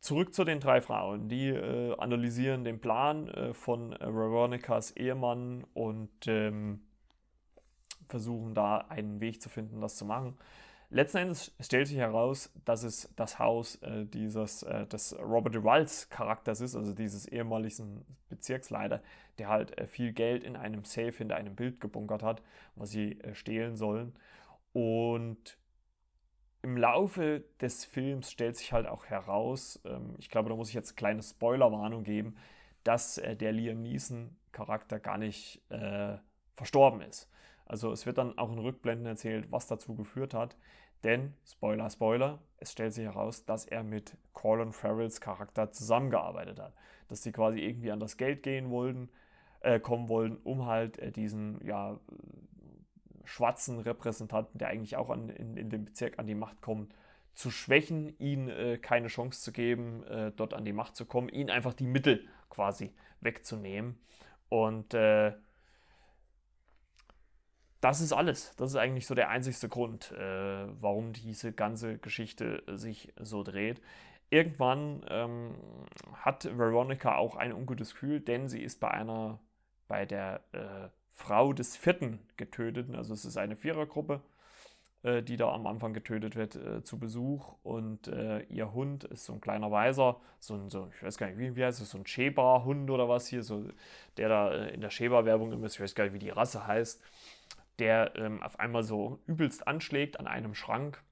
Zurück 0.00 0.34
zu 0.34 0.44
den 0.44 0.60
drei 0.60 0.80
Frauen. 0.80 1.28
Die 1.28 1.48
äh, 1.48 1.94
analysieren 1.98 2.64
den 2.64 2.80
Plan 2.80 3.28
äh, 3.28 3.52
von 3.52 3.92
äh, 3.92 4.06
Veronicas 4.06 4.92
Ehemann 4.92 5.64
und 5.74 6.10
ähm, 6.26 6.80
versuchen 8.08 8.54
da 8.54 8.78
einen 8.88 9.20
Weg 9.20 9.42
zu 9.42 9.48
finden, 9.50 9.80
das 9.80 9.96
zu 9.96 10.04
machen. 10.06 10.38
Letzten 10.92 11.18
Endes 11.18 11.52
stellt 11.60 11.86
sich 11.86 11.98
heraus, 11.98 12.50
dass 12.64 12.82
es 12.82 13.12
das 13.14 13.38
Haus 13.38 13.76
äh, 13.76 14.06
dieses, 14.06 14.64
äh, 14.64 14.86
des 14.86 15.16
Robert 15.20 15.54
Duvalls 15.54 16.08
Charakters 16.08 16.60
ist, 16.60 16.74
also 16.74 16.94
dieses 16.94 17.26
ehemaligen 17.28 18.04
Bezirksleiter, 18.28 19.00
der 19.38 19.48
halt 19.48 19.78
äh, 19.78 19.86
viel 19.86 20.12
Geld 20.12 20.42
in 20.42 20.56
einem 20.56 20.84
Safe 20.84 21.12
hinter 21.12 21.36
einem 21.36 21.54
Bild 21.54 21.80
gebunkert 21.80 22.24
hat, 22.24 22.42
was 22.74 22.90
sie 22.90 23.18
stehlen 23.34 23.76
sollen. 23.76 24.14
Und 24.72 25.59
im 26.62 26.76
Laufe 26.76 27.44
des 27.60 27.84
Films 27.84 28.30
stellt 28.30 28.56
sich 28.56 28.72
halt 28.72 28.86
auch 28.86 29.06
heraus, 29.06 29.80
ähm, 29.84 30.14
ich 30.18 30.28
glaube, 30.28 30.48
da 30.50 30.56
muss 30.56 30.68
ich 30.68 30.74
jetzt 30.74 30.90
eine 30.90 30.96
kleine 30.96 31.22
Spoilerwarnung 31.22 32.04
geben, 32.04 32.36
dass 32.84 33.18
äh, 33.18 33.36
der 33.36 33.52
Liam 33.52 33.82
Neeson-Charakter 33.82 35.00
gar 35.00 35.18
nicht 35.18 35.62
äh, 35.70 36.16
verstorben 36.56 37.00
ist. 37.02 37.30
Also 37.64 37.92
es 37.92 38.04
wird 38.04 38.18
dann 38.18 38.36
auch 38.36 38.50
in 38.50 38.58
Rückblenden 38.58 39.06
erzählt, 39.06 39.46
was 39.50 39.66
dazu 39.66 39.94
geführt 39.94 40.34
hat. 40.34 40.56
Denn, 41.04 41.34
Spoiler, 41.46 41.88
Spoiler, 41.88 42.40
es 42.58 42.72
stellt 42.72 42.92
sich 42.92 43.04
heraus, 43.04 43.46
dass 43.46 43.64
er 43.64 43.82
mit 43.82 44.16
Colin 44.32 44.72
Farrells 44.72 45.20
Charakter 45.20 45.72
zusammengearbeitet 45.72 46.58
hat. 46.58 46.74
Dass 47.08 47.22
sie 47.22 47.32
quasi 47.32 47.60
irgendwie 47.60 47.90
an 47.90 48.00
das 48.00 48.16
Geld 48.16 48.42
gehen 48.42 48.70
wollten, 48.70 49.08
äh, 49.60 49.80
kommen 49.80 50.08
wollten, 50.08 50.36
um 50.42 50.66
halt 50.66 50.98
äh, 50.98 51.10
diesen, 51.10 51.64
ja, 51.64 51.98
schwarzen 53.30 53.78
Repräsentanten, 53.78 54.58
der 54.58 54.68
eigentlich 54.68 54.96
auch 54.96 55.08
an, 55.08 55.28
in, 55.28 55.56
in 55.56 55.70
den 55.70 55.84
Bezirk 55.84 56.18
an 56.18 56.26
die 56.26 56.34
Macht 56.34 56.60
kommt, 56.60 56.94
zu 57.34 57.50
schwächen, 57.50 58.18
ihnen 58.18 58.48
äh, 58.48 58.76
keine 58.76 59.06
Chance 59.06 59.40
zu 59.40 59.52
geben, 59.52 60.02
äh, 60.04 60.32
dort 60.32 60.52
an 60.52 60.64
die 60.64 60.72
Macht 60.72 60.96
zu 60.96 61.06
kommen, 61.06 61.28
ihnen 61.28 61.48
einfach 61.48 61.72
die 61.72 61.86
Mittel 61.86 62.26
quasi 62.48 62.92
wegzunehmen. 63.20 64.00
Und 64.48 64.94
äh, 64.94 65.32
das 67.80 68.00
ist 68.00 68.12
alles. 68.12 68.54
Das 68.56 68.70
ist 68.70 68.76
eigentlich 68.76 69.06
so 69.06 69.14
der 69.14 69.30
einzigste 69.30 69.68
Grund, 69.68 70.10
äh, 70.12 70.66
warum 70.80 71.12
diese 71.12 71.52
ganze 71.52 71.98
Geschichte 71.98 72.64
sich 72.66 73.12
so 73.16 73.44
dreht. 73.44 73.80
Irgendwann 74.28 75.06
ähm, 75.08 75.54
hat 76.14 76.44
Veronica 76.58 77.14
auch 77.14 77.36
ein 77.36 77.52
ungutes 77.52 77.92
Gefühl, 77.92 78.20
denn 78.20 78.48
sie 78.48 78.62
ist 78.62 78.80
bei 78.80 78.90
einer, 78.90 79.38
bei 79.86 80.04
der 80.04 80.42
äh, 80.52 80.88
Frau 81.20 81.52
des 81.52 81.76
Vierten 81.76 82.18
getötet. 82.36 82.94
Also 82.94 83.12
es 83.12 83.24
ist 83.24 83.36
eine 83.36 83.54
Vierergruppe, 83.54 84.22
äh, 85.02 85.22
die 85.22 85.36
da 85.36 85.52
am 85.52 85.66
Anfang 85.66 85.92
getötet 85.92 86.34
wird, 86.34 86.56
äh, 86.56 86.82
zu 86.82 86.98
Besuch. 86.98 87.54
Und 87.62 88.08
äh, 88.08 88.40
ihr 88.44 88.72
Hund 88.72 89.04
ist 89.04 89.26
so 89.26 89.34
ein 89.34 89.40
kleiner 89.40 89.70
Weiser, 89.70 90.16
so 90.38 90.54
ein, 90.54 90.70
so, 90.70 90.90
ich 90.96 91.02
weiß 91.02 91.18
gar 91.18 91.26
nicht, 91.28 91.38
wie, 91.38 91.54
wie 91.56 91.64
heißt 91.64 91.80
es, 91.80 91.90
so 91.90 91.98
ein 91.98 92.06
Sheba-Hund 92.06 92.90
oder 92.90 93.08
was 93.08 93.26
hier, 93.26 93.42
so, 93.42 93.68
der 94.16 94.28
da 94.28 94.52
äh, 94.52 94.74
in 94.74 94.80
der 94.80 94.90
Sheba-Werbung 94.90 95.52
immer 95.52 95.66
ist, 95.66 95.74
ich 95.74 95.82
weiß 95.82 95.94
gar 95.94 96.04
nicht, 96.04 96.14
wie 96.14 96.18
die 96.18 96.30
Rasse 96.30 96.66
heißt, 96.66 97.02
der 97.78 98.16
ähm, 98.16 98.42
auf 98.42 98.58
einmal 98.58 98.82
so 98.82 99.20
übelst 99.26 99.68
anschlägt 99.68 100.18
an 100.18 100.26
einem 100.26 100.54
Schrank 100.54 101.02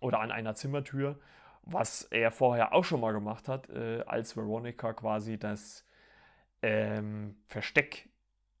oder 0.00 0.20
an 0.20 0.32
einer 0.32 0.54
Zimmertür, 0.54 1.18
was 1.62 2.02
er 2.04 2.30
vorher 2.30 2.72
auch 2.72 2.84
schon 2.84 3.00
mal 3.00 3.12
gemacht 3.12 3.48
hat, 3.48 3.68
äh, 3.68 4.02
als 4.06 4.36
Veronica 4.36 4.94
quasi 4.94 5.38
das 5.38 5.84
ähm, 6.62 7.36
Versteck 7.48 8.08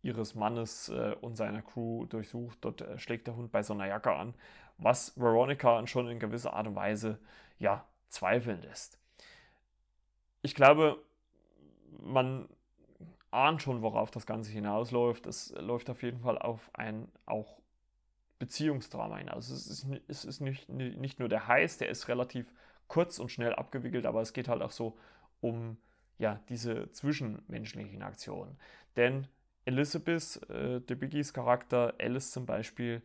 ihres 0.06 0.34
Mannes 0.34 0.88
äh, 0.88 1.14
und 1.20 1.36
seiner 1.36 1.62
Crew 1.62 2.06
durchsucht. 2.06 2.58
Dort 2.60 2.80
äh, 2.80 2.98
schlägt 2.98 3.26
der 3.26 3.36
Hund 3.36 3.52
bei 3.52 3.62
so 3.62 3.74
einer 3.74 3.86
Jacke 3.86 4.12
an, 4.12 4.34
was 4.78 5.12
Veronica 5.16 5.86
schon 5.86 6.08
in 6.08 6.18
gewisser 6.18 6.52
Art 6.52 6.66
und 6.66 6.76
Weise 6.76 7.18
ja 7.58 7.84
zweifeln 8.08 8.62
lässt. 8.62 8.98
Ich 10.42 10.54
glaube, 10.54 10.98
man 11.98 12.48
ahnt 13.30 13.62
schon, 13.62 13.82
worauf 13.82 14.10
das 14.10 14.26
Ganze 14.26 14.52
hinausläuft. 14.52 15.26
Es 15.26 15.52
läuft 15.58 15.90
auf 15.90 16.02
jeden 16.02 16.20
Fall 16.20 16.38
auf 16.38 16.70
ein 16.74 17.08
auch 17.26 17.58
Beziehungsdrama 18.38 19.16
hinaus. 19.16 19.50
Es 19.50 19.66
ist, 19.66 19.86
es 20.08 20.24
ist 20.24 20.40
nicht, 20.40 20.68
nicht 20.68 21.18
nur 21.18 21.28
der 21.28 21.48
Heiß, 21.48 21.78
der 21.78 21.88
ist 21.88 22.08
relativ 22.08 22.52
kurz 22.86 23.18
und 23.18 23.30
schnell 23.30 23.54
abgewickelt, 23.54 24.06
aber 24.06 24.20
es 24.20 24.32
geht 24.32 24.48
halt 24.48 24.62
auch 24.62 24.70
so 24.70 24.96
um 25.40 25.78
ja, 26.18 26.40
diese 26.48 26.90
zwischenmenschlichen 26.92 28.02
Aktionen. 28.02 28.56
Denn 28.96 29.26
Elizabeth, 29.66 30.40
äh, 30.50 30.80
der 30.80 30.96
Biggies 30.96 31.34
Charakter, 31.34 31.94
Alice 32.00 32.32
zum 32.32 32.46
Beispiel, 32.46 33.02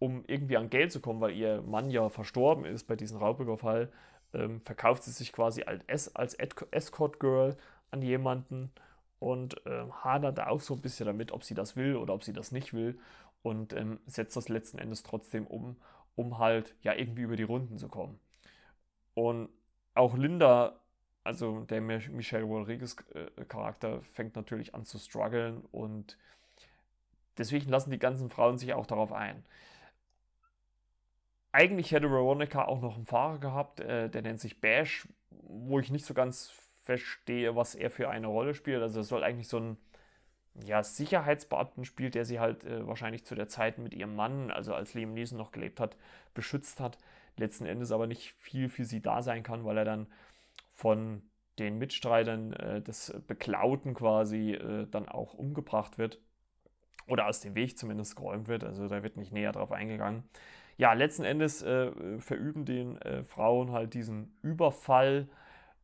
um 0.00 0.24
irgendwie 0.26 0.56
an 0.56 0.70
Geld 0.70 0.92
zu 0.92 1.00
kommen, 1.00 1.20
weil 1.20 1.32
ihr 1.32 1.62
Mann 1.62 1.90
ja 1.90 2.08
verstorben 2.10 2.64
ist 2.64 2.84
bei 2.86 2.96
diesem 2.96 3.18
Raubüberfall, 3.18 3.92
ähm, 4.34 4.60
verkauft 4.62 5.04
sie 5.04 5.12
sich 5.12 5.32
quasi 5.32 5.64
als, 5.64 6.14
als 6.16 6.34
Escort 6.72 7.20
Girl 7.20 7.56
an 7.90 8.02
jemanden 8.02 8.72
und 9.20 9.64
äh, 9.66 9.84
hadert 10.02 10.40
auch 10.40 10.60
so 10.60 10.74
ein 10.74 10.82
bisschen 10.82 11.06
damit, 11.06 11.32
ob 11.32 11.44
sie 11.44 11.54
das 11.54 11.76
will 11.76 11.96
oder 11.96 12.14
ob 12.14 12.24
sie 12.24 12.32
das 12.34 12.52
nicht 12.52 12.74
will. 12.74 12.98
und 13.42 13.74
ähm, 13.74 14.00
setzt 14.06 14.36
das 14.36 14.48
letzten 14.48 14.78
Endes 14.78 15.02
trotzdem 15.04 15.46
um, 15.46 15.76
um 16.16 16.38
halt 16.38 16.74
ja 16.82 16.94
irgendwie 16.94 17.22
über 17.22 17.36
die 17.36 17.42
Runden 17.44 17.78
zu 17.78 17.88
kommen. 17.88 18.20
Und 19.14 19.48
auch 19.94 20.16
Linda, 20.16 20.80
also 21.24 21.60
der 21.60 21.80
Michelle 21.80 22.44
Rodriguez 22.44 22.96
äh, 23.14 24.00
fängt 24.12 24.36
natürlich 24.36 24.74
an 24.74 24.84
zu 24.84 24.98
strugglen 24.98 25.62
und 25.70 26.18
deswegen 27.38 27.70
lassen 27.70 27.90
die 27.90 27.98
ganzen 27.98 28.28
Frauen 28.28 28.58
sich 28.58 28.74
auch 28.74 28.86
darauf 28.86 29.12
ein. 29.12 29.44
Eigentlich 31.52 31.92
hätte 31.92 32.10
Veronica 32.10 32.64
auch 32.64 32.80
noch 32.80 32.96
einen 32.96 33.06
Fahrer 33.06 33.38
gehabt, 33.38 33.80
äh, 33.80 34.08
der 34.08 34.22
nennt 34.22 34.40
sich 34.40 34.60
Bash, 34.60 35.06
wo 35.30 35.78
ich 35.78 35.90
nicht 35.90 36.06
so 36.06 36.14
ganz 36.14 36.50
verstehe, 36.82 37.54
was 37.54 37.74
er 37.74 37.90
für 37.90 38.08
eine 38.08 38.26
Rolle 38.26 38.54
spielt. 38.54 38.82
Also 38.82 39.00
es 39.00 39.08
soll 39.08 39.22
eigentlich 39.22 39.48
so 39.48 39.58
ein 39.58 39.76
ja, 40.64 40.82
Sicherheitsbeamten 40.82 41.84
spielt, 41.84 42.14
der 42.14 42.24
sie 42.24 42.40
halt 42.40 42.64
äh, 42.64 42.86
wahrscheinlich 42.86 43.24
zu 43.24 43.34
der 43.34 43.48
Zeit 43.48 43.78
mit 43.78 43.94
ihrem 43.94 44.16
Mann, 44.16 44.50
also 44.50 44.74
als 44.74 44.94
Liam 44.94 45.14
Neeson 45.14 45.38
noch 45.38 45.52
gelebt 45.52 45.80
hat, 45.80 45.96
beschützt 46.34 46.80
hat. 46.80 46.98
Letzten 47.36 47.64
Endes 47.64 47.92
aber 47.92 48.06
nicht 48.06 48.32
viel 48.38 48.68
für 48.68 48.84
sie 48.84 49.00
da 49.00 49.22
sein 49.22 49.42
kann, 49.42 49.64
weil 49.64 49.78
er 49.78 49.84
dann 49.84 50.06
von 50.74 51.22
den 51.58 51.78
Mitstreitern 51.78 52.52
äh, 52.54 52.82
des 52.82 53.14
Beklauten 53.26 53.94
quasi 53.94 54.52
äh, 54.52 54.86
dann 54.90 55.08
auch 55.08 55.34
umgebracht 55.34 55.98
wird. 55.98 56.20
Oder 57.08 57.26
aus 57.26 57.40
dem 57.40 57.54
Weg 57.54 57.76
zumindest 57.76 58.16
geräumt 58.16 58.48
wird. 58.48 58.64
Also 58.64 58.88
da 58.88 59.02
wird 59.02 59.16
nicht 59.16 59.32
näher 59.32 59.52
drauf 59.52 59.72
eingegangen. 59.72 60.24
Ja, 60.76 60.92
letzten 60.94 61.24
Endes 61.24 61.62
äh, 61.62 62.18
verüben 62.20 62.64
den 62.64 63.00
äh, 63.02 63.24
Frauen 63.24 63.72
halt 63.72 63.94
diesen 63.94 64.36
Überfall 64.42 65.28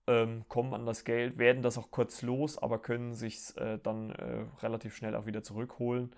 ähm, 0.07 0.44
kommen 0.48 0.72
an 0.74 0.87
das 0.87 1.05
Geld, 1.05 1.37
werden 1.37 1.62
das 1.62 1.77
auch 1.77 1.90
kurz 1.90 2.22
los, 2.22 2.57
aber 2.57 2.79
können 2.79 3.14
sich 3.14 3.55
äh, 3.59 3.79
dann 3.83 4.11
äh, 4.12 4.46
relativ 4.62 4.96
schnell 4.96 5.14
auch 5.14 5.27
wieder 5.27 5.42
zurückholen. 5.42 6.14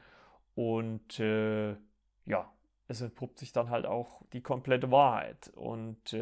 Und 0.55 1.19
ja, 1.19 2.53
es 2.87 3.01
entpuppt 3.01 3.39
sich 3.39 3.53
dann 3.53 3.71
halt 3.71 3.87
auch 3.87 4.23
die 4.33 4.43
komplette 4.43 4.91
Wahrheit. 4.91 5.51
Und 5.55 6.15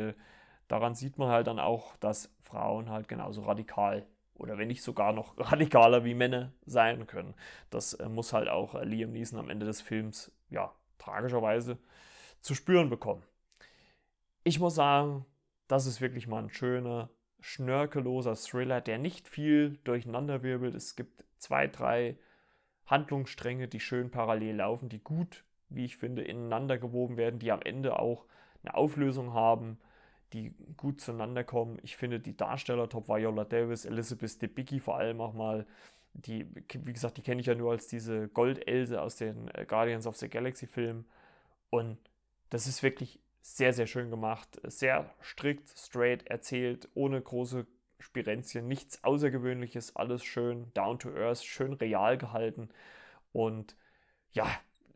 daran 0.68 0.94
sieht 0.94 1.18
man 1.18 1.28
halt 1.28 1.46
dann 1.46 1.58
auch, 1.58 1.96
dass 1.96 2.32
Frauen 2.40 2.90
halt 2.90 3.08
genauso 3.08 3.42
radikal 3.42 4.06
oder 4.34 4.56
wenn 4.56 4.68
nicht 4.68 4.82
sogar 4.82 5.12
noch 5.12 5.34
radikaler 5.38 6.04
wie 6.04 6.14
Männer 6.14 6.52
sein 6.64 7.06
können. 7.06 7.34
Das 7.70 7.94
äh, 7.94 8.08
muss 8.08 8.32
halt 8.32 8.48
auch 8.48 8.74
äh, 8.74 8.84
Liam 8.84 9.12
Neeson 9.12 9.38
am 9.38 9.50
Ende 9.50 9.66
des 9.66 9.80
Films, 9.80 10.32
ja, 10.48 10.72
tragischerweise 10.98 11.78
zu 12.40 12.54
spüren 12.54 12.88
bekommen. 12.88 13.22
Ich 14.44 14.60
muss 14.60 14.76
sagen, 14.76 15.26
das 15.66 15.86
ist 15.86 16.00
wirklich 16.00 16.26
mal 16.26 16.42
ein 16.42 16.50
schöner, 16.50 17.10
schnörkelloser 17.40 18.34
Thriller, 18.34 18.80
der 18.80 18.98
nicht 18.98 19.28
viel 19.28 19.78
durcheinanderwirbelt. 19.84 20.74
Es 20.74 20.96
gibt 20.96 21.24
zwei, 21.38 21.66
drei 21.66 22.18
Handlungsstränge, 22.86 23.68
die 23.68 23.80
schön 23.80 24.10
parallel 24.10 24.56
laufen, 24.56 24.88
die 24.88 25.02
gut, 25.02 25.44
wie 25.68 25.84
ich 25.84 25.96
finde, 25.96 26.22
ineinander 26.22 26.78
gewoben 26.78 27.16
werden, 27.16 27.38
die 27.38 27.52
am 27.52 27.60
Ende 27.62 27.98
auch 27.98 28.24
eine 28.62 28.74
Auflösung 28.74 29.34
haben, 29.34 29.78
die 30.32 30.54
gut 30.76 31.00
zueinander 31.00 31.44
kommen. 31.44 31.78
Ich 31.82 31.96
finde 31.96 32.20
die 32.20 32.36
Darsteller 32.36 32.88
top, 32.88 33.08
Viola 33.08 33.44
Davis, 33.44 33.84
Elizabeth 33.84 34.40
Debicki 34.42 34.80
vor 34.80 34.96
allem 34.96 35.20
auch 35.20 35.32
mal, 35.32 35.66
die, 36.12 36.46
wie 36.84 36.92
gesagt, 36.92 37.16
die 37.16 37.22
kenne 37.22 37.40
ich 37.40 37.46
ja 37.46 37.54
nur 37.54 37.70
als 37.70 37.86
diese 37.86 38.28
Goldelse 38.28 39.00
aus 39.00 39.16
den 39.16 39.48
äh, 39.54 39.64
Guardians 39.66 40.06
of 40.06 40.16
the 40.16 40.28
Galaxy 40.28 40.66
Filmen. 40.66 41.06
Und 41.70 41.98
das 42.50 42.66
ist 42.66 42.82
wirklich 42.82 43.20
sehr, 43.40 43.72
sehr 43.72 43.86
schön 43.86 44.10
gemacht, 44.10 44.60
sehr 44.64 45.10
strikt, 45.22 45.70
straight 45.78 46.26
erzählt, 46.26 46.88
ohne 46.94 47.20
große 47.20 47.66
Spirenzien, 47.98 48.68
nichts 48.68 49.02
Außergewöhnliches, 49.04 49.96
alles 49.96 50.24
schön 50.24 50.72
down 50.74 50.98
to 50.98 51.10
earth, 51.10 51.42
schön 51.44 51.72
real 51.74 52.18
gehalten. 52.18 52.68
Und 53.32 53.76
ja, 54.32 54.46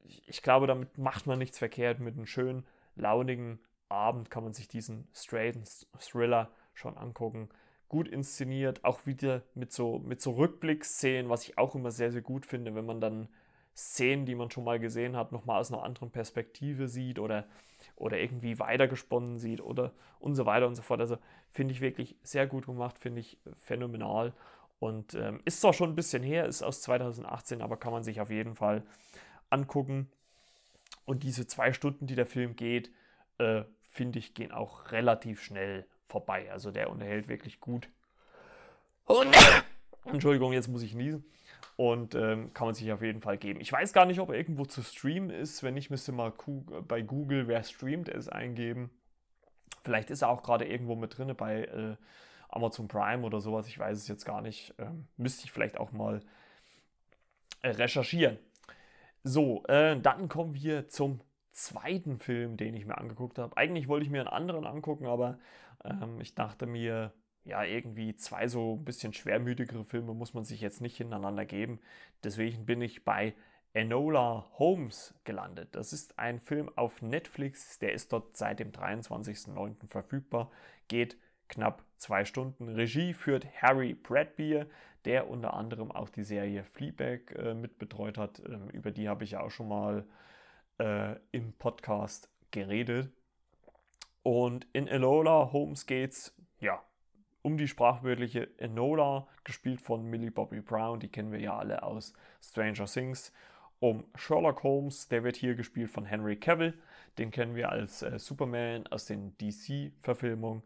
ich 0.05 0.43
glaube, 0.43 0.67
damit 0.67 0.99
macht 0.99 1.27
man 1.27 1.39
nichts 1.39 1.59
verkehrt. 1.59 2.01
Mit 2.01 2.17
einem 2.17 2.27
schönen, 2.27 2.67
launigen 2.95 3.59
Abend 3.93 4.31
kann 4.31 4.45
man 4.45 4.53
sich 4.53 4.69
diesen 4.69 5.09
straighten 5.15 5.65
Thriller 5.99 6.51
schon 6.75 6.97
angucken. 6.97 7.49
Gut 7.89 8.09
inszeniert, 8.09 8.85
auch 8.85 9.07
wieder 9.07 9.43
mit 9.55 9.73
so, 9.73 9.99
mit 9.99 10.21
so 10.21 10.33
Rückblickszenen, 10.33 11.29
was 11.29 11.45
ich 11.45 11.59
auch 11.59 11.75
immer 11.75 11.91
sehr, 11.91 12.11
sehr 12.11 12.23
gut 12.23 12.47
finde, 12.47 12.75
wenn 12.75 12.87
man 12.87 13.01
dann 13.01 13.29
Szenen, 13.77 14.27
die 14.27 14.35
man 14.35 14.51
schon 14.51 14.65
mal 14.65 14.79
gesehen 14.79 15.17
hat, 15.17 15.33
nochmal 15.33 15.61
aus 15.61 15.73
einer 15.73 15.83
anderen 15.83 16.11
Perspektive 16.11 16.89
sieht 16.89 17.19
oder 17.19 17.47
oder 17.97 18.19
irgendwie 18.19 18.59
weitergesponnen 18.59 19.39
sieht 19.39 19.61
oder 19.61 19.93
und 20.19 20.35
so 20.35 20.47
weiter 20.47 20.67
und 20.67 20.75
so 20.75 20.83
fort. 20.83 21.01
Also 21.01 21.19
finde 21.51 21.73
ich 21.73 21.81
wirklich 21.81 22.17
sehr 22.23 22.47
gut 22.47 22.67
gemacht, 22.67 22.99
finde 22.99 23.21
ich 23.21 23.39
phänomenal. 23.59 24.33
Und 24.79 25.15
ähm, 25.15 25.41
ist 25.45 25.61
zwar 25.61 25.73
schon 25.73 25.91
ein 25.91 25.95
bisschen 25.95 26.23
her, 26.23 26.47
ist 26.47 26.63
aus 26.63 26.83
2018, 26.83 27.63
aber 27.63 27.77
kann 27.77 27.93
man 27.93 28.03
sich 28.03 28.21
auf 28.21 28.31
jeden 28.31 28.57
Fall 28.57 28.83
angucken. 29.51 30.11
Und 31.05 31.23
diese 31.23 31.47
zwei 31.47 31.73
Stunden, 31.73 32.07
die 32.07 32.17
der 32.17 32.27
Film 32.27 32.57
geht, 32.57 32.91
äh, 33.39 33.63
finde 33.93 34.19
ich, 34.19 34.35
gehen 34.35 34.51
auch 34.51 34.91
relativ 34.91 35.43
schnell 35.43 35.87
vorbei. 36.09 36.51
Also 36.51 36.71
der 36.71 36.91
unterhält 36.91 37.29
wirklich 37.29 37.61
gut. 37.61 37.89
Und, 39.05 39.29
Entschuldigung, 40.07 40.53
jetzt 40.53 40.69
muss 40.69 40.83
ich 40.83 40.95
niesen 40.95 41.25
und 41.77 42.15
ähm, 42.15 42.53
kann 42.55 42.67
man 42.67 42.75
sich 42.75 42.91
auf 42.91 43.03
jeden 43.03 43.21
Fall 43.21 43.37
geben. 43.37 43.61
Ich 43.61 43.71
weiß 43.71 43.93
gar 43.93 44.07
nicht, 44.07 44.19
ob 44.19 44.31
er 44.31 44.37
irgendwo 44.37 44.65
zu 44.65 44.83
streamen 44.83 45.31
ist. 45.31 45.63
Wenn 45.63 45.75
nicht, 45.75 45.91
müsste 45.91 46.13
mal 46.13 46.33
bei 46.89 47.03
Google, 47.03 47.49
wer 47.49 47.63
streamt 47.65 48.09
es, 48.09 48.29
eingeben. 48.29 48.91
Vielleicht 49.85 50.11
ist 50.11 50.23
er 50.23 50.29
auch 50.29 50.43
gerade 50.43 50.67
irgendwo 50.67 50.97
mit 50.97 51.17
drin 51.17 51.35
bei 51.37 51.65
äh, 51.65 51.97
Amazon 52.49 52.89
Prime 52.89 53.25
oder 53.25 53.41
sowas. 53.41 53.67
Ich 53.69 53.79
weiß 53.79 53.99
es 53.99 54.09
jetzt 54.09 54.25
gar 54.25 54.41
nicht. 54.41 54.75
Ähm, 54.79 55.07
müsste 55.17 55.45
ich 55.45 55.53
vielleicht 55.53 55.79
auch 55.79 55.93
mal 55.93 56.21
äh, 57.61 57.71
recherchieren. 57.71 58.39
So, 59.23 59.65
äh, 59.67 60.01
dann 60.01 60.29
kommen 60.29 60.55
wir 60.55 60.89
zum 60.89 61.21
zweiten 61.53 62.19
Film, 62.19 62.57
den 62.57 62.75
ich 62.75 62.87
mir 62.87 62.99
angeguckt 62.99 63.39
habe. 63.39 63.57
Eigentlich 63.57 63.89
wollte 63.89 64.05
ich 64.05 64.11
mir 64.11 64.21
einen 64.21 64.29
anderen 64.29 64.67
angucken, 64.67 65.07
aber 65.07 65.39
ähm, 65.85 66.21
ich 66.21 66.35
dachte 66.35 66.67
mir, 66.67 67.13
ja, 67.45 67.65
irgendwie 67.65 68.15
zwei 68.17 68.49
so 68.49 68.77
ein 68.77 68.85
bisschen 68.85 69.13
schwermütigere 69.13 69.85
Filme 69.85 70.15
muss 70.15 70.35
man 70.35 70.45
sich 70.45 70.61
jetzt 70.61 70.81
nicht 70.81 70.97
hintereinander 70.97 71.45
geben. 71.45 71.81
Deswegen 72.23 72.67
bin 72.67 72.81
ich 72.81 73.05
bei 73.05 73.35
Enola 73.75 74.47
Holmes 74.59 75.15
gelandet. 75.25 75.75
Das 75.75 75.93
ist 75.93 76.19
ein 76.19 76.41
Film 76.41 76.71
auf 76.77 77.03
Netflix, 77.03 77.79
der 77.79 77.93
ist 77.93 78.13
dort 78.13 78.37
seit 78.37 78.61
dem 78.61 78.71
23.09. 78.71 79.89
verfügbar, 79.89 80.51
geht 80.89 81.17
knapp 81.49 81.85
zwei 81.97 82.25
Stunden. 82.25 82.69
Regie 82.69 83.13
führt 83.13 83.47
Harry 83.61 83.95
Bradbeer, 83.95 84.67
der 85.05 85.29
unter 85.29 85.55
anderem 85.55 85.91
auch 85.91 86.11
die 86.11 86.23
Serie 86.23 86.65
Fleabag 86.65 87.35
äh, 87.35 87.55
mitbetreut 87.55 88.19
hat. 88.19 88.41
Ähm, 88.47 88.69
über 88.71 88.91
die 88.91 89.09
habe 89.09 89.25
ich 89.25 89.33
ja 89.33 89.41
auch 89.41 89.51
schon 89.51 89.69
mal 89.69 90.01
äh, 90.01 90.03
im 91.33 91.53
Podcast 91.59 92.29
geredet. 92.51 93.11
Und 94.23 94.67
in 94.73 94.87
Enola 94.87 95.53
Holmes 95.53 95.87
geht's 95.87 96.35
ja 96.61 96.83
um 97.43 97.59
die 97.59 97.69
sprachwörtliche 97.69 98.49
Enola, 98.59 99.27
gespielt 99.45 99.81
von 99.81 100.05
Millie 100.09 100.31
Bobby 100.31 100.61
Brown, 100.61 101.01
die 101.01 101.09
kennen 101.09 101.33
wir 101.33 101.41
ja 101.41 101.59
alle 101.59 101.83
aus 101.83 102.15
Stranger 102.41 102.87
Things. 102.87 103.33
Um 103.81 104.05
Sherlock 104.15 104.63
Holmes, 104.63 105.09
der 105.09 105.25
wird 105.25 105.35
hier 105.35 105.57
gespielt 105.57 105.91
von 105.91 106.05
Henry 106.05 106.37
Cavill, 106.37 106.75
den 107.19 107.33
kennen 107.33 107.57
wir 107.57 107.71
als 107.71 108.03
äh, 108.03 108.17
Superman 108.19 108.87
aus 108.87 109.07
den 109.07 109.37
DC-Verfilmungen. 109.39 110.63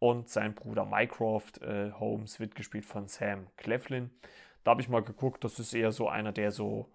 Und 0.00 0.28
sein 0.28 0.54
Bruder 0.54 0.84
Mycroft 0.84 1.60
äh, 1.62 1.90
Holmes 1.92 2.38
wird 2.38 2.54
gespielt 2.54 2.84
von 2.84 3.08
Sam 3.08 3.48
Cleflin. 3.56 4.10
Da 4.62 4.72
habe 4.72 4.80
ich 4.80 4.88
mal 4.88 5.02
geguckt, 5.02 5.42
das 5.42 5.58
ist 5.58 5.74
eher 5.74 5.90
so 5.90 6.08
einer, 6.08 6.30
der 6.30 6.52
so 6.52 6.88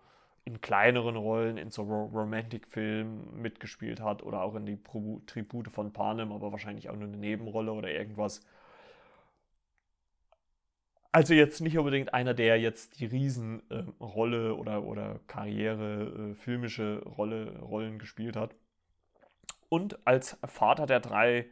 in 0.46 0.62
kleineren 0.62 1.16
Rollen 1.16 1.58
in 1.58 1.72
so 1.72 1.84
Romantic-Filmen 1.84 3.42
mitgespielt 3.42 4.02
hat 4.02 4.24
oder 4.24 4.42
auch 4.42 4.56
in 4.56 4.66
die 4.66 4.78
Tribute 5.26 5.70
von 5.70 5.94
Panem, 5.94 6.32
aber 6.32 6.52
wahrscheinlich 6.52 6.90
auch 6.90 6.96
nur 6.96 7.08
eine 7.08 7.18
Nebenrolle 7.18 7.72
oder 7.72 7.90
irgendwas. 7.90 8.42
Also 11.14 11.36
jetzt 11.36 11.62
nicht 11.62 11.78
unbedingt 11.78 12.14
einer, 12.14 12.34
der 12.34 12.60
jetzt 12.60 13.00
die 13.00 13.06
Riesenrolle 13.06 14.48
äh, 14.50 14.52
oder, 14.52 14.84
oder 14.84 15.20
Karriere, 15.28 16.32
äh, 16.32 16.36
filmische 16.36 17.04
Rolle, 17.06 17.60
Rollen 17.60 18.00
gespielt 18.00 18.36
hat. 18.36 18.56
Und 19.70 20.06
als 20.08 20.38
Vater 20.44 20.88
der 20.88 21.00
drei 21.00 21.46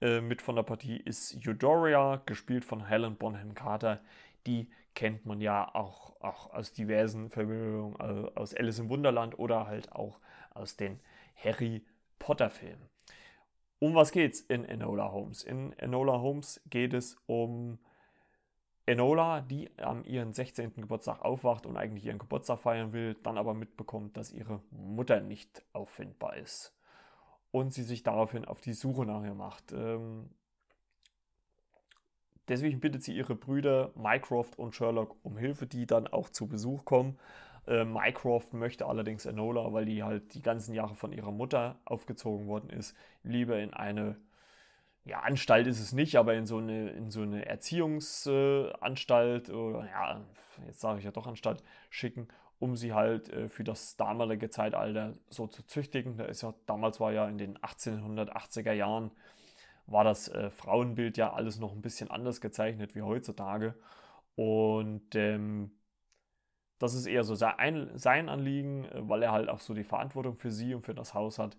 äh, 0.00 0.20
mit 0.20 0.40
von 0.42 0.54
der 0.54 0.62
Partie 0.62 0.96
ist 0.96 1.36
Eudora, 1.46 2.22
gespielt 2.24 2.64
von 2.64 2.86
Helen 2.86 3.16
Bonham 3.16 3.54
Carter. 3.54 4.00
Die 4.46 4.70
kennt 4.94 5.26
man 5.26 5.40
ja 5.40 5.74
auch, 5.74 6.20
auch 6.20 6.52
aus 6.52 6.72
diversen 6.72 7.30
Verfilmungen, 7.30 7.98
also 8.00 8.34
aus 8.34 8.54
Alice 8.54 8.78
im 8.78 8.88
Wunderland 8.88 9.38
oder 9.38 9.66
halt 9.66 9.92
auch 9.92 10.20
aus 10.50 10.76
den 10.76 11.00
Harry 11.36 11.84
Potter 12.18 12.50
Filmen. 12.50 12.88
Um 13.78 13.94
was 13.94 14.12
geht's 14.12 14.40
in 14.40 14.64
Enola 14.64 15.10
Holmes? 15.10 15.42
In 15.42 15.72
Enola 15.78 16.20
Holmes 16.20 16.60
geht 16.68 16.92
es 16.92 17.16
um 17.26 17.78
Enola, 18.84 19.40
die 19.40 19.70
am 19.78 20.04
ihren 20.04 20.32
16. 20.32 20.74
Geburtstag 20.74 21.22
aufwacht 21.22 21.64
und 21.64 21.76
eigentlich 21.76 22.04
ihren 22.04 22.18
Geburtstag 22.18 22.58
feiern 22.60 22.92
will, 22.92 23.14
dann 23.22 23.38
aber 23.38 23.54
mitbekommt, 23.54 24.16
dass 24.16 24.32
ihre 24.32 24.60
Mutter 24.70 25.20
nicht 25.20 25.62
auffindbar 25.72 26.36
ist. 26.36 26.76
Und 27.52 27.72
sie 27.72 27.84
sich 27.84 28.02
daraufhin 28.02 28.44
auf 28.44 28.60
die 28.60 28.72
Suche 28.72 29.06
nach 29.06 29.24
ihr 29.24 29.34
macht. 29.34 29.72
Ähm, 29.72 30.30
deswegen 32.50 32.80
bittet 32.80 33.02
sie 33.02 33.14
ihre 33.14 33.34
Brüder 33.34 33.92
Mycroft 33.94 34.58
und 34.58 34.74
Sherlock 34.74 35.16
um 35.22 35.38
Hilfe, 35.38 35.66
die 35.66 35.86
dann 35.86 36.06
auch 36.06 36.28
zu 36.28 36.48
Besuch 36.48 36.84
kommen. 36.84 37.18
Äh, 37.66 37.84
Mycroft 37.84 38.52
möchte 38.52 38.86
allerdings 38.86 39.24
Enola, 39.24 39.72
weil 39.72 39.86
die 39.86 40.02
halt 40.02 40.34
die 40.34 40.42
ganzen 40.42 40.74
Jahre 40.74 40.94
von 40.94 41.12
ihrer 41.12 41.32
Mutter 41.32 41.78
aufgezogen 41.84 42.46
worden 42.46 42.70
ist, 42.70 42.94
lieber 43.22 43.58
in 43.58 43.72
eine 43.72 44.16
ja, 45.04 45.20
Anstalt 45.20 45.66
ist 45.66 45.80
es 45.80 45.92
nicht, 45.92 46.16
aber 46.16 46.34
in 46.34 46.46
so 46.46 46.58
eine, 46.58 46.90
in 46.90 47.10
so 47.10 47.22
eine 47.22 47.46
Erziehungsanstalt 47.46 49.48
äh, 49.48 49.52
oder 49.52 49.86
ja, 49.86 50.20
jetzt 50.66 50.80
sage 50.80 50.98
ich 50.98 51.04
ja 51.04 51.10
doch 51.10 51.26
Anstalt 51.26 51.62
schicken, 51.88 52.28
um 52.58 52.76
sie 52.76 52.92
halt 52.92 53.30
äh, 53.30 53.48
für 53.48 53.64
das 53.64 53.96
damalige 53.96 54.50
Zeitalter 54.50 55.14
so 55.30 55.46
zu 55.46 55.66
züchtigen. 55.66 56.18
Da 56.18 56.26
ist 56.26 56.42
ja, 56.42 56.52
damals 56.66 57.00
war 57.00 57.12
ja 57.12 57.28
in 57.28 57.38
den 57.38 57.58
1880er 57.58 58.72
Jahren 58.72 59.10
war 59.86 60.04
das 60.04 60.28
äh, 60.28 60.50
Frauenbild 60.50 61.16
ja 61.16 61.32
alles 61.32 61.58
noch 61.58 61.72
ein 61.72 61.82
bisschen 61.82 62.10
anders 62.10 62.40
gezeichnet 62.40 62.94
wie 62.94 63.02
heutzutage. 63.02 63.74
Und 64.36 65.14
ähm, 65.14 65.72
das 66.78 66.94
ist 66.94 67.06
eher 67.06 67.24
so 67.24 67.34
sein, 67.34 67.90
sein 67.94 68.28
Anliegen, 68.28 68.84
äh, 68.86 69.08
weil 69.08 69.22
er 69.22 69.32
halt 69.32 69.48
auch 69.48 69.60
so 69.60 69.74
die 69.74 69.84
Verantwortung 69.84 70.36
für 70.36 70.50
sie 70.50 70.74
und 70.74 70.84
für 70.84 70.94
das 70.94 71.14
Haus 71.14 71.38
hat. 71.38 71.56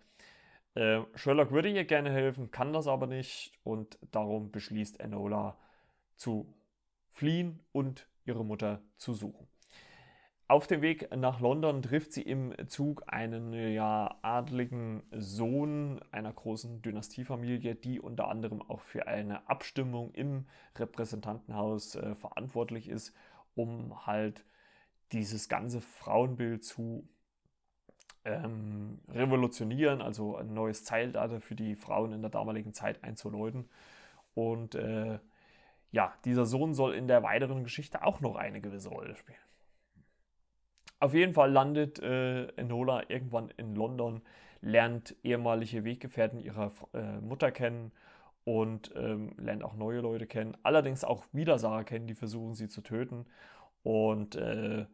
Äh, 0.76 1.02
Sherlock 1.16 1.52
würde 1.52 1.70
ihr 1.70 1.86
gerne 1.86 2.12
helfen, 2.12 2.52
kann 2.52 2.74
das 2.74 2.88
aber 2.88 3.08
nicht 3.08 3.54
und 3.64 3.98
darum 4.12 4.52
beschließt 4.52 5.00
Enola 5.00 5.58
zu 6.16 6.54
fliehen 7.12 7.60
und 7.72 8.08
ihre 8.26 8.46
Mutter 8.46 8.82
zu 8.98 9.14
suchen. 9.14 9.48
Auf 10.52 10.68
dem 10.68 10.82
Weg 10.82 11.16
nach 11.16 11.40
London 11.40 11.82
trifft 11.82 12.12
sie 12.12 12.24
im 12.24 12.54
Zug 12.68 13.04
einen 13.08 13.54
ja, 13.54 14.18
adligen 14.22 15.02
Sohn 15.12 16.02
einer 16.12 16.34
großen 16.34 16.82
Dynastiefamilie, 16.82 17.74
die 17.74 18.02
unter 18.02 18.28
anderem 18.28 18.62
auch 18.62 18.82
für 18.82 19.08
eine 19.08 19.48
Abstimmung 19.48 20.12
im 20.12 20.46
Repräsentantenhaus 20.76 21.96
äh, 21.96 22.16
verantwortlich 22.16 22.90
ist, 22.90 23.16
um 23.56 24.06
halt 24.06 24.44
dieses 25.14 25.48
ganze 25.48 25.80
Frauenbild 25.80 26.66
zu 26.66 27.08
ähm, 28.26 29.00
revolutionieren, 29.08 30.02
also 30.02 30.36
ein 30.36 30.54
neues 30.54 30.84
Zeitalter 30.84 31.40
für 31.40 31.56
die 31.56 31.78
Frauen 31.78 32.12
in 32.12 32.20
der 32.20 32.30
damaligen 32.30 32.74
Zeit 32.74 33.06
einzuläuten. 33.06 33.70
Und 34.34 34.76
äh, 34.76 35.18
ja, 35.92 36.14
dieser 36.26 36.46
Sohn 36.46 36.74
soll 36.74 36.94
in 36.94 37.08
der 37.08 37.24
weiteren 37.24 37.64
Geschichte 37.64 38.04
auch 38.04 38.20
noch 38.20 38.36
eine 38.36 38.60
gewisse 38.60 38.90
Rolle 38.90 39.16
spielen. 39.16 39.40
Auf 41.02 41.16
jeden 41.16 41.34
Fall 41.34 41.52
landet 41.52 42.00
äh, 42.00 42.46
Enola 42.58 43.10
irgendwann 43.10 43.50
in 43.58 43.76
London, 43.76 44.22
lernt 44.62 45.16
ehemalige 45.24 45.84
Weggefährten 45.84 46.40
ihrer 46.40 46.72
äh, 46.94 47.20
Mutter 47.20 47.52
kennen 47.52 47.92
und 48.44 48.92
ähm, 48.96 49.34
lernt 49.38 49.64
auch 49.64 49.74
neue 49.74 50.02
Leute 50.02 50.28
kennen. 50.28 50.56
Allerdings 50.62 51.04
auch 51.04 51.26
Widersacher 51.34 51.86
kennen, 51.86 52.06
die 52.06 52.14
versuchen 52.14 52.54
sie 52.54 52.70
zu 52.70 52.82
töten. 52.82 53.26
Und 53.82 54.36
äh, 54.36 54.86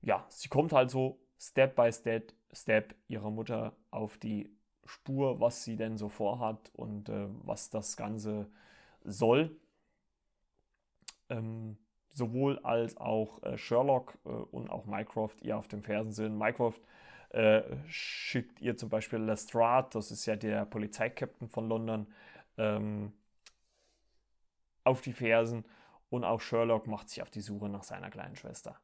ja, 0.00 0.24
sie 0.30 0.48
kommt 0.48 0.72
halt 0.72 0.90
so 0.90 1.20
Step 1.38 1.76
by 1.76 1.92
Step, 1.92 2.32
Step 2.52 2.94
ihrer 3.08 3.30
Mutter 3.30 3.76
auf 3.90 4.16
die 4.16 4.50
Spur, 4.86 5.40
was 5.40 5.64
sie 5.64 5.76
denn 5.76 5.98
so 5.98 6.08
vorhat 6.08 6.70
und 6.74 7.10
äh, 7.10 7.26
was 7.44 7.68
das 7.68 7.98
Ganze 7.98 8.50
soll. 9.04 9.54
Ähm, 11.28 11.76
sowohl 12.14 12.58
als 12.60 12.96
auch 12.96 13.42
äh, 13.42 13.58
Sherlock 13.58 14.16
äh, 14.24 14.28
und 14.28 14.70
auch 14.70 14.86
Mycroft 14.86 15.42
ihr 15.42 15.58
auf 15.58 15.68
dem 15.68 15.82
Fersen 15.82 16.12
sind. 16.12 16.38
Mycroft 16.38 16.80
äh, 17.30 17.62
schickt 17.88 18.60
ihr 18.60 18.76
zum 18.76 18.88
Beispiel 18.88 19.18
Lestrade, 19.18 19.88
das 19.92 20.10
ist 20.10 20.24
ja 20.26 20.36
der 20.36 20.64
Polizeikapitän 20.64 21.48
von 21.48 21.68
London, 21.68 22.06
ähm, 22.56 23.12
auf 24.84 25.00
die 25.00 25.12
Fersen 25.12 25.64
und 26.10 26.24
auch 26.24 26.40
Sherlock 26.40 26.86
macht 26.86 27.08
sich 27.08 27.22
auf 27.22 27.30
die 27.30 27.40
Suche 27.40 27.68
nach 27.68 27.82
seiner 27.82 28.10
kleinen 28.10 28.36
Schwester. 28.36 28.78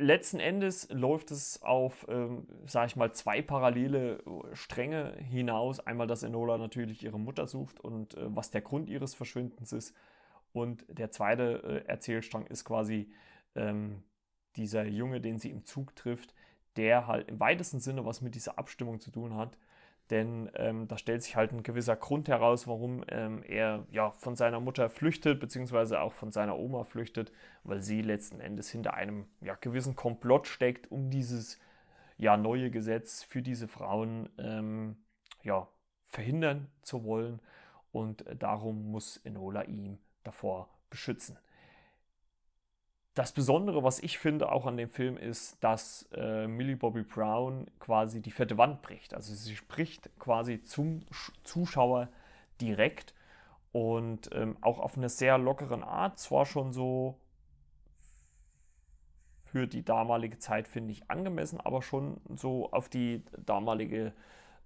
Letzten 0.00 0.38
Endes 0.38 0.88
läuft 0.90 1.32
es 1.32 1.60
auf, 1.60 2.06
ähm, 2.08 2.46
sage 2.66 2.86
ich 2.86 2.96
mal, 2.96 3.12
zwei 3.12 3.42
parallele 3.42 4.22
Stränge 4.52 5.16
hinaus. 5.18 5.80
Einmal, 5.80 6.06
dass 6.06 6.22
Enola 6.22 6.56
natürlich 6.56 7.02
ihre 7.02 7.18
Mutter 7.18 7.48
sucht 7.48 7.80
und 7.80 8.14
äh, 8.14 8.34
was 8.34 8.52
der 8.52 8.60
Grund 8.62 8.88
ihres 8.88 9.14
Verschwindens 9.14 9.72
ist. 9.72 9.94
Und 10.58 10.84
der 10.88 11.10
zweite 11.10 11.62
äh, 11.62 11.88
Erzählstrang 11.88 12.46
ist 12.46 12.64
quasi 12.64 13.10
ähm, 13.54 14.02
dieser 14.56 14.84
Junge, 14.84 15.20
den 15.20 15.38
sie 15.38 15.50
im 15.50 15.64
Zug 15.64 15.94
trifft, 15.94 16.34
der 16.76 17.06
halt 17.06 17.28
im 17.28 17.40
weitesten 17.40 17.80
Sinne 17.80 18.04
was 18.04 18.20
mit 18.20 18.34
dieser 18.34 18.58
Abstimmung 18.58 19.00
zu 19.00 19.10
tun 19.10 19.36
hat. 19.36 19.56
Denn 20.10 20.50
ähm, 20.54 20.88
da 20.88 20.96
stellt 20.96 21.22
sich 21.22 21.36
halt 21.36 21.52
ein 21.52 21.62
gewisser 21.62 21.94
Grund 21.94 22.28
heraus, 22.28 22.66
warum 22.66 23.04
ähm, 23.08 23.42
er 23.42 23.86
ja 23.90 24.10
von 24.12 24.36
seiner 24.36 24.58
Mutter 24.58 24.88
flüchtet, 24.88 25.38
beziehungsweise 25.38 26.00
auch 26.00 26.14
von 26.14 26.32
seiner 26.32 26.58
Oma 26.58 26.84
flüchtet, 26.84 27.30
weil 27.62 27.82
sie 27.82 28.00
letzten 28.00 28.40
Endes 28.40 28.70
hinter 28.70 28.94
einem 28.94 29.26
ja, 29.42 29.54
gewissen 29.54 29.96
Komplott 29.96 30.46
steckt, 30.46 30.90
um 30.90 31.10
dieses 31.10 31.58
ja, 32.16 32.36
neue 32.36 32.70
Gesetz 32.70 33.22
für 33.22 33.42
diese 33.42 33.68
Frauen 33.68 34.30
ähm, 34.38 34.96
ja, 35.42 35.68
verhindern 36.06 36.68
zu 36.82 37.04
wollen. 37.04 37.40
Und 37.92 38.26
äh, 38.26 38.34
darum 38.34 38.90
muss 38.90 39.18
Enola 39.18 39.62
ihm 39.62 39.98
davor 40.28 40.68
beschützen. 40.90 41.38
Das 43.14 43.32
Besondere, 43.32 43.82
was 43.82 43.98
ich 43.98 44.18
finde 44.18 44.52
auch 44.52 44.66
an 44.66 44.76
dem 44.76 44.88
Film, 44.88 45.16
ist, 45.16 45.56
dass 45.64 46.08
äh, 46.12 46.46
Millie 46.46 46.76
Bobby 46.76 47.02
Brown 47.02 47.66
quasi 47.80 48.22
die 48.22 48.30
vierte 48.30 48.56
Wand 48.58 48.80
bricht. 48.82 49.12
Also 49.12 49.34
sie 49.34 49.56
spricht 49.56 50.08
quasi 50.20 50.62
zum 50.62 51.00
Zuschauer 51.42 52.08
direkt 52.60 53.14
und 53.72 54.30
ähm, 54.32 54.56
auch 54.60 54.78
auf 54.78 54.96
eine 54.96 55.08
sehr 55.08 55.36
lockeren 55.36 55.82
Art. 55.82 56.18
Zwar 56.18 56.46
schon 56.46 56.72
so 56.72 57.18
für 59.42 59.66
die 59.66 59.84
damalige 59.84 60.38
Zeit, 60.38 60.68
finde 60.68 60.92
ich, 60.92 61.10
angemessen, 61.10 61.60
aber 61.60 61.82
schon 61.82 62.20
so 62.36 62.70
auf 62.70 62.88
die 62.88 63.24
damalige, 63.44 64.12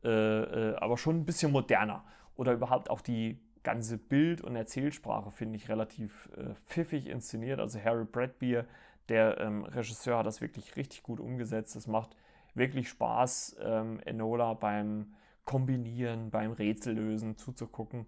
äh, 0.05 0.09
äh, 0.11 0.77
aber 0.77 0.99
schon 0.99 1.21
ein 1.21 1.25
bisschen 1.25 1.53
moderner. 1.53 2.05
Oder 2.37 2.53
überhaupt 2.53 2.91
auch 2.91 3.01
die 3.01 3.41
ganze 3.63 3.99
Bild- 3.99 4.41
und 4.41 4.57
Erzählsprache 4.57 5.31
finde 5.31 5.57
ich 5.57 5.69
relativ 5.69 6.31
äh, 6.37 6.55
pfiffig 6.67 7.07
inszeniert. 7.07 7.61
Also 7.61 7.83
Harry 7.83 8.05
Bradbeer, 8.05 8.67
der 9.09 9.39
ähm, 9.39 9.65
Regisseur, 9.65 10.19
hat 10.19 10.27
das 10.27 10.41
wirklich 10.41 10.77
richtig 10.77 11.03
gut 11.03 11.21
umgesetzt. 11.21 11.77
Es 11.77 11.87
macht 11.87 12.17
wirklich 12.55 12.89
Spaß, 12.89 13.57
ähm, 13.63 14.01
Enola 14.05 14.55
beim 14.55 15.15
Kombinieren, 15.45 16.31
beim 16.31 16.53
Rätsellösen 16.53 17.37
zuzugucken. 17.37 18.07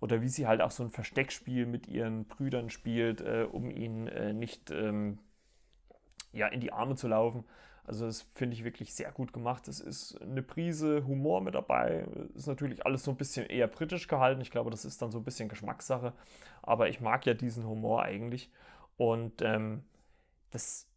Oder 0.00 0.20
wie 0.20 0.28
sie 0.28 0.46
halt 0.46 0.60
auch 0.60 0.70
so 0.70 0.82
ein 0.82 0.90
Versteckspiel 0.90 1.66
mit 1.66 1.86
ihren 1.86 2.26
Brüdern 2.26 2.70
spielt, 2.70 3.20
äh, 3.20 3.46
um 3.50 3.70
ihnen 3.70 4.08
äh, 4.08 4.32
nicht 4.32 4.70
ähm, 4.70 5.18
ja, 6.32 6.48
in 6.48 6.60
die 6.60 6.72
Arme 6.72 6.96
zu 6.96 7.08
laufen. 7.08 7.44
Also 7.86 8.06
das 8.06 8.22
finde 8.22 8.54
ich 8.54 8.64
wirklich 8.64 8.94
sehr 8.94 9.12
gut 9.12 9.32
gemacht. 9.32 9.68
Es 9.68 9.80
ist 9.80 10.20
eine 10.20 10.42
Prise 10.42 11.06
Humor 11.06 11.40
mit 11.40 11.54
dabei. 11.54 12.06
Ist 12.34 12.48
natürlich 12.48 12.84
alles 12.84 13.04
so 13.04 13.12
ein 13.12 13.16
bisschen 13.16 13.46
eher 13.46 13.68
britisch 13.68 14.08
gehalten. 14.08 14.40
Ich 14.40 14.50
glaube, 14.50 14.70
das 14.70 14.84
ist 14.84 15.00
dann 15.02 15.12
so 15.12 15.18
ein 15.18 15.24
bisschen 15.24 15.48
Geschmackssache. 15.48 16.12
Aber 16.62 16.88
ich 16.88 17.00
mag 17.00 17.24
ja 17.26 17.34
diesen 17.34 17.64
Humor 17.66 18.02
eigentlich. 18.02 18.50
Und 18.96 19.40
ähm, 19.42 19.84
das, 20.50 20.88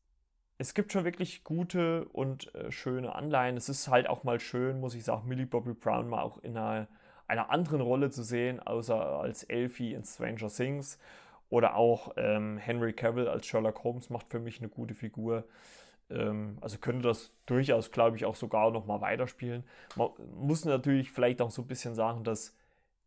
es 0.57 0.73
gibt 0.73 0.91
schon 0.91 1.05
wirklich 1.05 1.43
gute 1.43 2.05
und 2.05 2.53
äh, 2.55 2.71
schöne 2.71 3.13
Anleihen. 3.13 3.55
Es 3.55 3.69
ist 3.69 3.87
halt 3.87 4.09
auch 4.09 4.23
mal 4.23 4.39
schön, 4.39 4.79
muss 4.79 4.95
ich 4.95 5.03
sagen, 5.03 5.27
Millie 5.27 5.45
Bobby 5.45 5.73
Brown 5.73 6.09
mal 6.09 6.23
auch 6.23 6.39
in 6.39 6.57
einer, 6.57 6.87
einer 7.27 7.51
anderen 7.51 7.81
Rolle 7.81 8.09
zu 8.09 8.23
sehen, 8.23 8.59
außer 8.59 8.99
als 9.19 9.43
Elfie 9.43 9.93
in 9.93 10.03
Stranger 10.05 10.49
Things. 10.49 10.97
Oder 11.49 11.75
auch 11.75 12.13
ähm, 12.17 12.57
Henry 12.57 12.93
Cavill 12.93 13.27
als 13.27 13.45
Sherlock 13.47 13.83
Holmes 13.83 14.09
macht 14.09 14.29
für 14.29 14.39
mich 14.39 14.59
eine 14.59 14.69
gute 14.69 14.93
Figur. 14.93 15.45
Ähm, 16.09 16.57
also 16.61 16.77
könnte 16.77 17.07
das 17.07 17.31
durchaus, 17.45 17.91
glaube 17.91 18.17
ich, 18.17 18.25
auch 18.25 18.35
sogar 18.35 18.71
noch 18.71 18.85
mal 18.85 19.01
weiterspielen. 19.01 19.63
Man 19.95 20.09
muss 20.35 20.65
natürlich 20.65 21.11
vielleicht 21.11 21.41
auch 21.41 21.51
so 21.51 21.61
ein 21.61 21.67
bisschen 21.67 21.95
sagen, 21.95 22.23
dass 22.23 22.55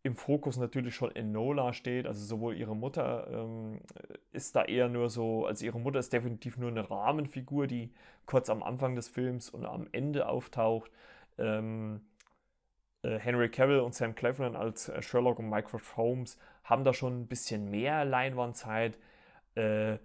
im 0.05 0.17
Fokus 0.17 0.57
natürlich 0.57 0.95
schon 0.97 1.15
Enola 1.15 1.73
steht, 1.73 2.07
also 2.07 2.25
sowohl 2.25 2.57
ihre 2.57 2.75
Mutter 2.75 3.29
ähm, 3.31 3.81
ist 4.33 4.57
da 4.57 4.65
eher 4.65 4.89
nur 4.89 5.09
so, 5.11 5.47
also 5.47 5.65
ihre 5.65 5.79
Mutter 5.79 6.01
ist 6.01 6.13
definitiv 6.13 6.57
nur 6.57 6.71
eine 6.71 6.91
Rahmenfigur, 6.91 7.69
die 7.69 7.93
kurz 8.27 8.51
am 8.51 8.63
Anfang 8.63 8.97
des 8.97 9.09
Films 9.09 9.49
und 9.51 9.65
am 9.65 9.87
Ende 9.93 10.29
auftaucht. 10.29 10.91
Ähm, 11.39 12.01
äh, 13.03 13.19
Henry 13.19 13.49
Cavill 13.49 13.81
und 13.81 13.95
Sam 13.95 14.15
Cleveland 14.15 14.57
als 14.57 14.89
äh, 14.89 15.03
Sherlock 15.03 15.39
und 15.39 15.49
Mycroft 15.49 15.97
Holmes 15.97 16.39
haben 16.65 16.85
da 16.85 16.93
schon 16.93 17.23
ein 17.23 17.27
bisschen 17.27 17.71
mehr 17.71 18.05
Leinwandzeit. 18.05 18.99
Äh, 19.55 19.99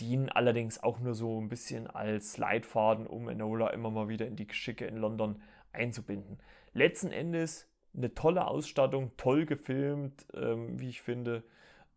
dienen 0.00 0.28
allerdings 0.28 0.82
auch 0.82 0.98
nur 1.00 1.14
so 1.14 1.40
ein 1.40 1.48
bisschen 1.48 1.86
als 1.86 2.38
Leitfaden, 2.38 3.06
um 3.06 3.28
Enola 3.28 3.68
immer 3.68 3.90
mal 3.90 4.08
wieder 4.08 4.26
in 4.26 4.36
die 4.36 4.46
Geschicke 4.46 4.86
in 4.86 4.96
London 4.96 5.40
einzubinden. 5.72 6.38
Letzten 6.72 7.12
Endes 7.12 7.68
eine 7.96 8.14
tolle 8.14 8.46
Ausstattung, 8.46 9.12
toll 9.16 9.46
gefilmt, 9.46 10.26
ähm, 10.34 10.78
wie 10.78 10.88
ich 10.88 11.02
finde, 11.02 11.42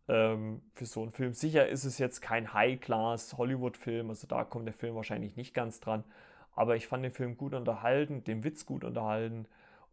ähm, 0.07 0.61
für 0.73 0.85
so 0.85 1.01
einen 1.01 1.11
Film. 1.11 1.33
Sicher 1.33 1.67
ist 1.67 1.85
es 1.85 1.97
jetzt 1.97 2.21
kein 2.21 2.53
High-Class 2.53 3.37
Hollywood-Film, 3.37 4.09
also 4.09 4.27
da 4.27 4.43
kommt 4.43 4.65
der 4.65 4.73
Film 4.73 4.95
wahrscheinlich 4.95 5.35
nicht 5.35 5.53
ganz 5.53 5.79
dran, 5.79 6.03
aber 6.55 6.75
ich 6.75 6.87
fand 6.87 7.03
den 7.03 7.11
Film 7.11 7.37
gut 7.37 7.53
unterhalten, 7.53 8.23
den 8.23 8.43
Witz 8.43 8.65
gut 8.65 8.83
unterhalten 8.83 9.47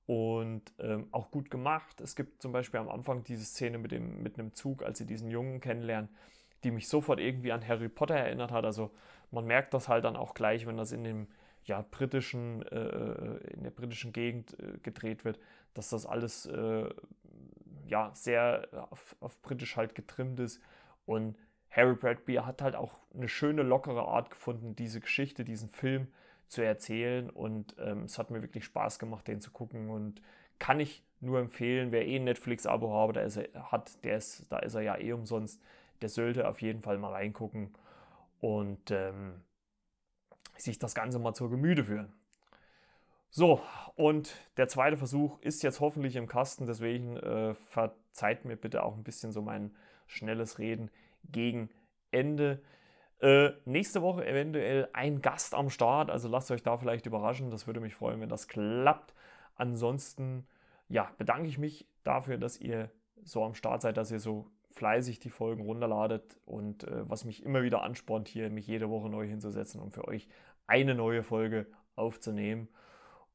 und 0.07 0.63
ähm, 0.79 1.09
auch 1.13 1.31
gut 1.31 1.51
gemacht. 1.51 2.01
Es 2.01 2.17
gibt 2.17 2.43
zum 2.43 2.53
Beispiel 2.53 2.81
am 2.81 2.89
Anfang 2.89 3.23
diese 3.25 3.45
Szene 3.45 3.79
mit, 3.79 3.93
dem, 3.93 4.23
mit 4.23 4.39
einem 4.39 4.55
Zug, 4.55 4.83
als 4.83 4.99
sie 4.99 5.07
diesen 5.07 5.31
Jungen 5.31 5.61
kennenlernen 5.61 6.09
die 6.65 6.71
mich 6.71 6.89
sofort 6.89 7.21
irgendwie 7.21 7.53
an 7.53 7.67
Harry 7.67 7.89
Potter 7.89 8.17
erinnert 8.17 8.51
hat. 8.51 8.65
Also 8.65 8.91
man 9.31 9.47
merkt 9.47 9.75
das 9.75 9.89
halt 9.89 10.05
dann 10.05 10.17
auch 10.17 10.35
gleich, 10.35 10.67
wenn 10.67 10.77
das 10.77 10.93
in 10.93 11.05
dem 11.05 11.29
ja, 11.65 11.85
britischen, 11.91 12.63
äh, 12.63 12.77
äh, 12.77 13.53
in 13.53 13.63
der 13.63 13.71
britischen 13.71 14.13
Gegend 14.13 14.59
äh, 14.59 14.79
gedreht 14.83 15.25
wird, 15.25 15.39
dass 15.75 15.91
das 15.91 16.07
alles 16.07 16.47
äh, 16.47 16.89
ja, 17.87 18.11
sehr 18.15 18.69
auf, 18.91 19.17
auf, 19.21 19.41
britisch 19.43 19.77
halt 19.77 19.95
getrimmt 19.95 20.41
ist. 20.41 20.61
Und 21.07 21.37
Harry 21.71 21.95
Bradbeer 21.95 22.47
hat 22.47 22.63
halt 22.63 22.77
auch 22.77 23.01
eine 23.15 23.29
schöne, 23.29 23.63
lockere 23.63 24.07
Art 24.07 24.31
gefunden, 24.31 24.75
diese 24.75 25.01
Geschichte, 25.01 25.45
diesen 25.45 25.69
Film 25.69 26.09
zu 26.47 26.63
erzählen. 26.63 27.31
Und 27.31 27.77
ähm, 27.79 28.05
es 28.05 28.19
hat 28.19 28.31
mir 28.31 28.43
wirklich 28.43 28.65
Spaß 28.65 28.99
gemacht, 28.99 29.29
den 29.29 29.41
zu 29.41 29.51
gucken. 29.51 29.91
Und 29.91 30.23
kann 30.59 30.81
ich 30.81 31.05
nur 31.21 31.39
empfehlen, 31.39 31.93
wer 31.93 32.07
eh 32.07 32.17
ein 32.17 32.25
Netflix-Abo 32.25 32.93
hat, 32.93 34.05
der 34.05 34.17
ist, 34.17 34.47
da 34.51 34.59
ist 34.59 34.75
er 34.75 34.83
ja 34.83 34.99
eh 34.99 35.13
umsonst, 35.13 35.61
der 36.01 36.09
sollte 36.09 36.49
auf 36.49 36.61
jeden 36.61 36.83
Fall 36.83 36.99
mal 36.99 37.13
reingucken. 37.13 37.75
Und 38.41 38.91
ähm, 38.91 39.43
sich 40.63 40.79
das 40.79 40.95
Ganze 40.95 41.19
mal 41.19 41.35
zur 41.35 41.51
Gemüte 41.51 41.85
führen. 41.85 42.13
So, 43.31 43.63
und 43.95 44.35
der 44.57 44.69
zweite 44.69 44.97
Versuch 44.97 45.41
ist 45.41 45.63
jetzt 45.63 45.81
hoffentlich 45.81 46.17
im 46.17 46.27
Kasten, 46.27 46.67
deswegen 46.67 47.17
äh, 47.17 47.55
verzeiht 47.55 48.45
mir 48.45 48.57
bitte 48.57 48.83
auch 48.83 48.97
ein 48.97 49.05
bisschen 49.05 49.31
so 49.31 49.41
mein 49.41 49.75
schnelles 50.07 50.59
Reden 50.59 50.91
gegen 51.31 51.71
Ende. 52.11 52.61
Äh, 53.21 53.51
nächste 53.67 54.03
Woche 54.03 54.27
eventuell 54.27 54.89
ein 54.95 55.21
Gast 55.23 55.55
am 55.55 55.71
Start, 55.71 56.11
also 56.11 56.29
lasst 56.29 56.51
euch 56.51 56.65
da 56.65 56.77
vielleicht 56.77 57.07
überraschen, 57.07 57.51
das 57.51 57.69
würde 57.69 57.79
mich 57.79 57.95
freuen, 57.95 58.21
wenn 58.21 58.29
das 58.29 58.49
klappt. 58.49 59.15
Ansonsten, 59.55 60.47
ja, 60.89 61.13
bedanke 61.17 61.47
ich 61.47 61.59
mich 61.59 61.87
dafür, 62.03 62.37
dass 62.37 62.59
ihr 62.59 62.91
so 63.23 63.45
am 63.45 63.55
Start 63.55 63.83
seid, 63.83 63.97
dass 63.97 64.11
ihr 64.11 64.21
so 64.21 64.51
fleißig 64.71 65.19
die 65.19 65.31
Folgen 65.31 65.65
runterladet 65.65 66.37
und 66.45 66.85
äh, 66.85 67.09
was 67.09 67.25
mich 67.25 67.45
immer 67.45 67.63
wieder 67.63 67.83
anspornt, 67.83 68.29
hier 68.29 68.51
mich 68.51 68.67
jede 68.67 68.89
Woche 68.89 69.09
neu 69.09 69.27
hinzusetzen 69.27 69.81
und 69.81 69.93
für 69.93 70.07
euch 70.07 70.29
eine 70.67 70.95
neue 70.95 71.23
Folge 71.23 71.67
aufzunehmen. 71.97 72.69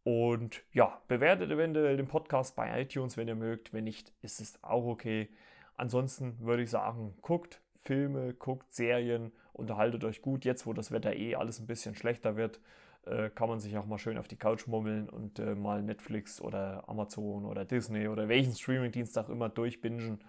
Und 0.03 0.63
ja, 0.71 1.01
bewertet 1.07 1.51
eventuell 1.51 1.97
den 1.97 2.07
Podcast 2.07 2.55
bei 2.55 2.81
iTunes, 2.81 3.17
wenn 3.17 3.27
ihr 3.27 3.35
mögt. 3.35 3.73
Wenn 3.73 3.85
nicht, 3.85 4.13
ist 4.21 4.39
es 4.39 4.63
auch 4.63 4.85
okay. 4.85 5.29
Ansonsten 5.77 6.39
würde 6.39 6.63
ich 6.63 6.69
sagen, 6.69 7.15
guckt 7.21 7.59
Filme, 7.79 8.33
guckt 8.33 8.71
Serien, 8.73 9.31
unterhaltet 9.51 10.03
euch 10.03 10.21
gut. 10.21 10.45
Jetzt, 10.45 10.65
wo 10.65 10.73
das 10.73 10.91
Wetter 10.91 11.15
eh 11.15 11.35
alles 11.35 11.59
ein 11.59 11.67
bisschen 11.67 11.95
schlechter 11.95 12.35
wird, 12.35 12.59
äh, 13.05 13.29
kann 13.29 13.49
man 13.49 13.59
sich 13.59 13.77
auch 13.77 13.85
mal 13.85 13.97
schön 13.97 14.17
auf 14.17 14.27
die 14.27 14.37
Couch 14.37 14.67
mummeln 14.67 15.09
und 15.09 15.39
äh, 15.39 15.55
mal 15.55 15.81
Netflix 15.83 16.39
oder 16.39 16.87
Amazon 16.87 17.45
oder 17.45 17.65
Disney 17.65 18.07
oder 18.07 18.29
welchen 18.29 18.53
Streamingdienst 18.53 19.17
auch 19.17 19.29
immer 19.29 19.49
durchbingen 19.49 20.19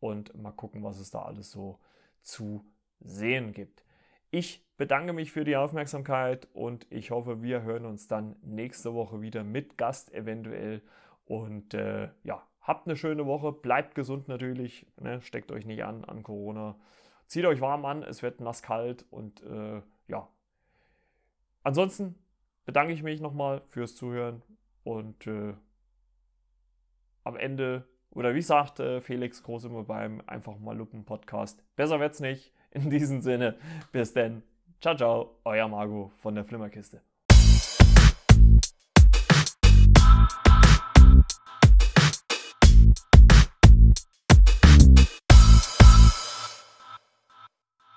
und 0.00 0.34
mal 0.40 0.52
gucken, 0.52 0.82
was 0.82 0.98
es 0.98 1.10
da 1.10 1.22
alles 1.22 1.50
so 1.50 1.78
zu 2.22 2.64
sehen 3.00 3.52
gibt. 3.52 3.82
Ich 4.30 4.64
bedanke 4.76 5.12
mich 5.12 5.32
für 5.32 5.44
die 5.44 5.56
Aufmerksamkeit 5.56 6.48
und 6.52 6.86
ich 6.90 7.10
hoffe, 7.10 7.42
wir 7.42 7.62
hören 7.62 7.86
uns 7.86 8.06
dann 8.08 8.36
nächste 8.42 8.94
Woche 8.94 9.20
wieder 9.20 9.42
mit 9.44 9.78
Gast 9.78 10.12
eventuell. 10.12 10.82
Und 11.24 11.74
äh, 11.74 12.10
ja, 12.22 12.46
habt 12.60 12.86
eine 12.86 12.96
schöne 12.96 13.26
Woche, 13.26 13.52
bleibt 13.52 13.94
gesund 13.94 14.28
natürlich, 14.28 14.86
ne? 15.00 15.20
steckt 15.22 15.50
euch 15.50 15.64
nicht 15.64 15.84
an 15.84 16.04
an 16.04 16.22
Corona. 16.22 16.78
Zieht 17.26 17.44
euch 17.44 17.60
warm 17.60 17.84
an, 17.84 18.02
es 18.02 18.22
wird 18.22 18.40
nass 18.40 18.62
kalt 18.62 19.04
und 19.10 19.42
äh, 19.42 19.82
ja. 20.06 20.28
Ansonsten 21.62 22.14
bedanke 22.64 22.92
ich 22.92 23.02
mich 23.02 23.20
nochmal 23.20 23.62
fürs 23.68 23.96
Zuhören 23.96 24.42
und 24.84 25.26
äh, 25.26 25.54
am 27.24 27.36
Ende 27.36 27.86
oder 28.10 28.34
wie 28.34 28.42
sagt 28.42 28.80
äh, 28.80 29.00
Felix 29.00 29.42
Groß 29.42 29.64
immer 29.64 29.84
beim 29.84 30.22
Einfach 30.26 30.58
mal 30.58 30.76
Lupen 30.76 31.04
Podcast, 31.04 31.62
besser 31.76 32.00
wird's 32.00 32.20
nicht. 32.20 32.52
In 32.70 32.90
diesem 32.90 33.22
Sinne, 33.22 33.56
bis 33.92 34.12
denn. 34.12 34.42
Ciao, 34.80 34.94
ciao, 34.94 35.36
euer 35.44 35.68
Margot 35.68 36.12
von 36.18 36.34
der 36.34 36.44
Flimmerkiste. 36.44 37.00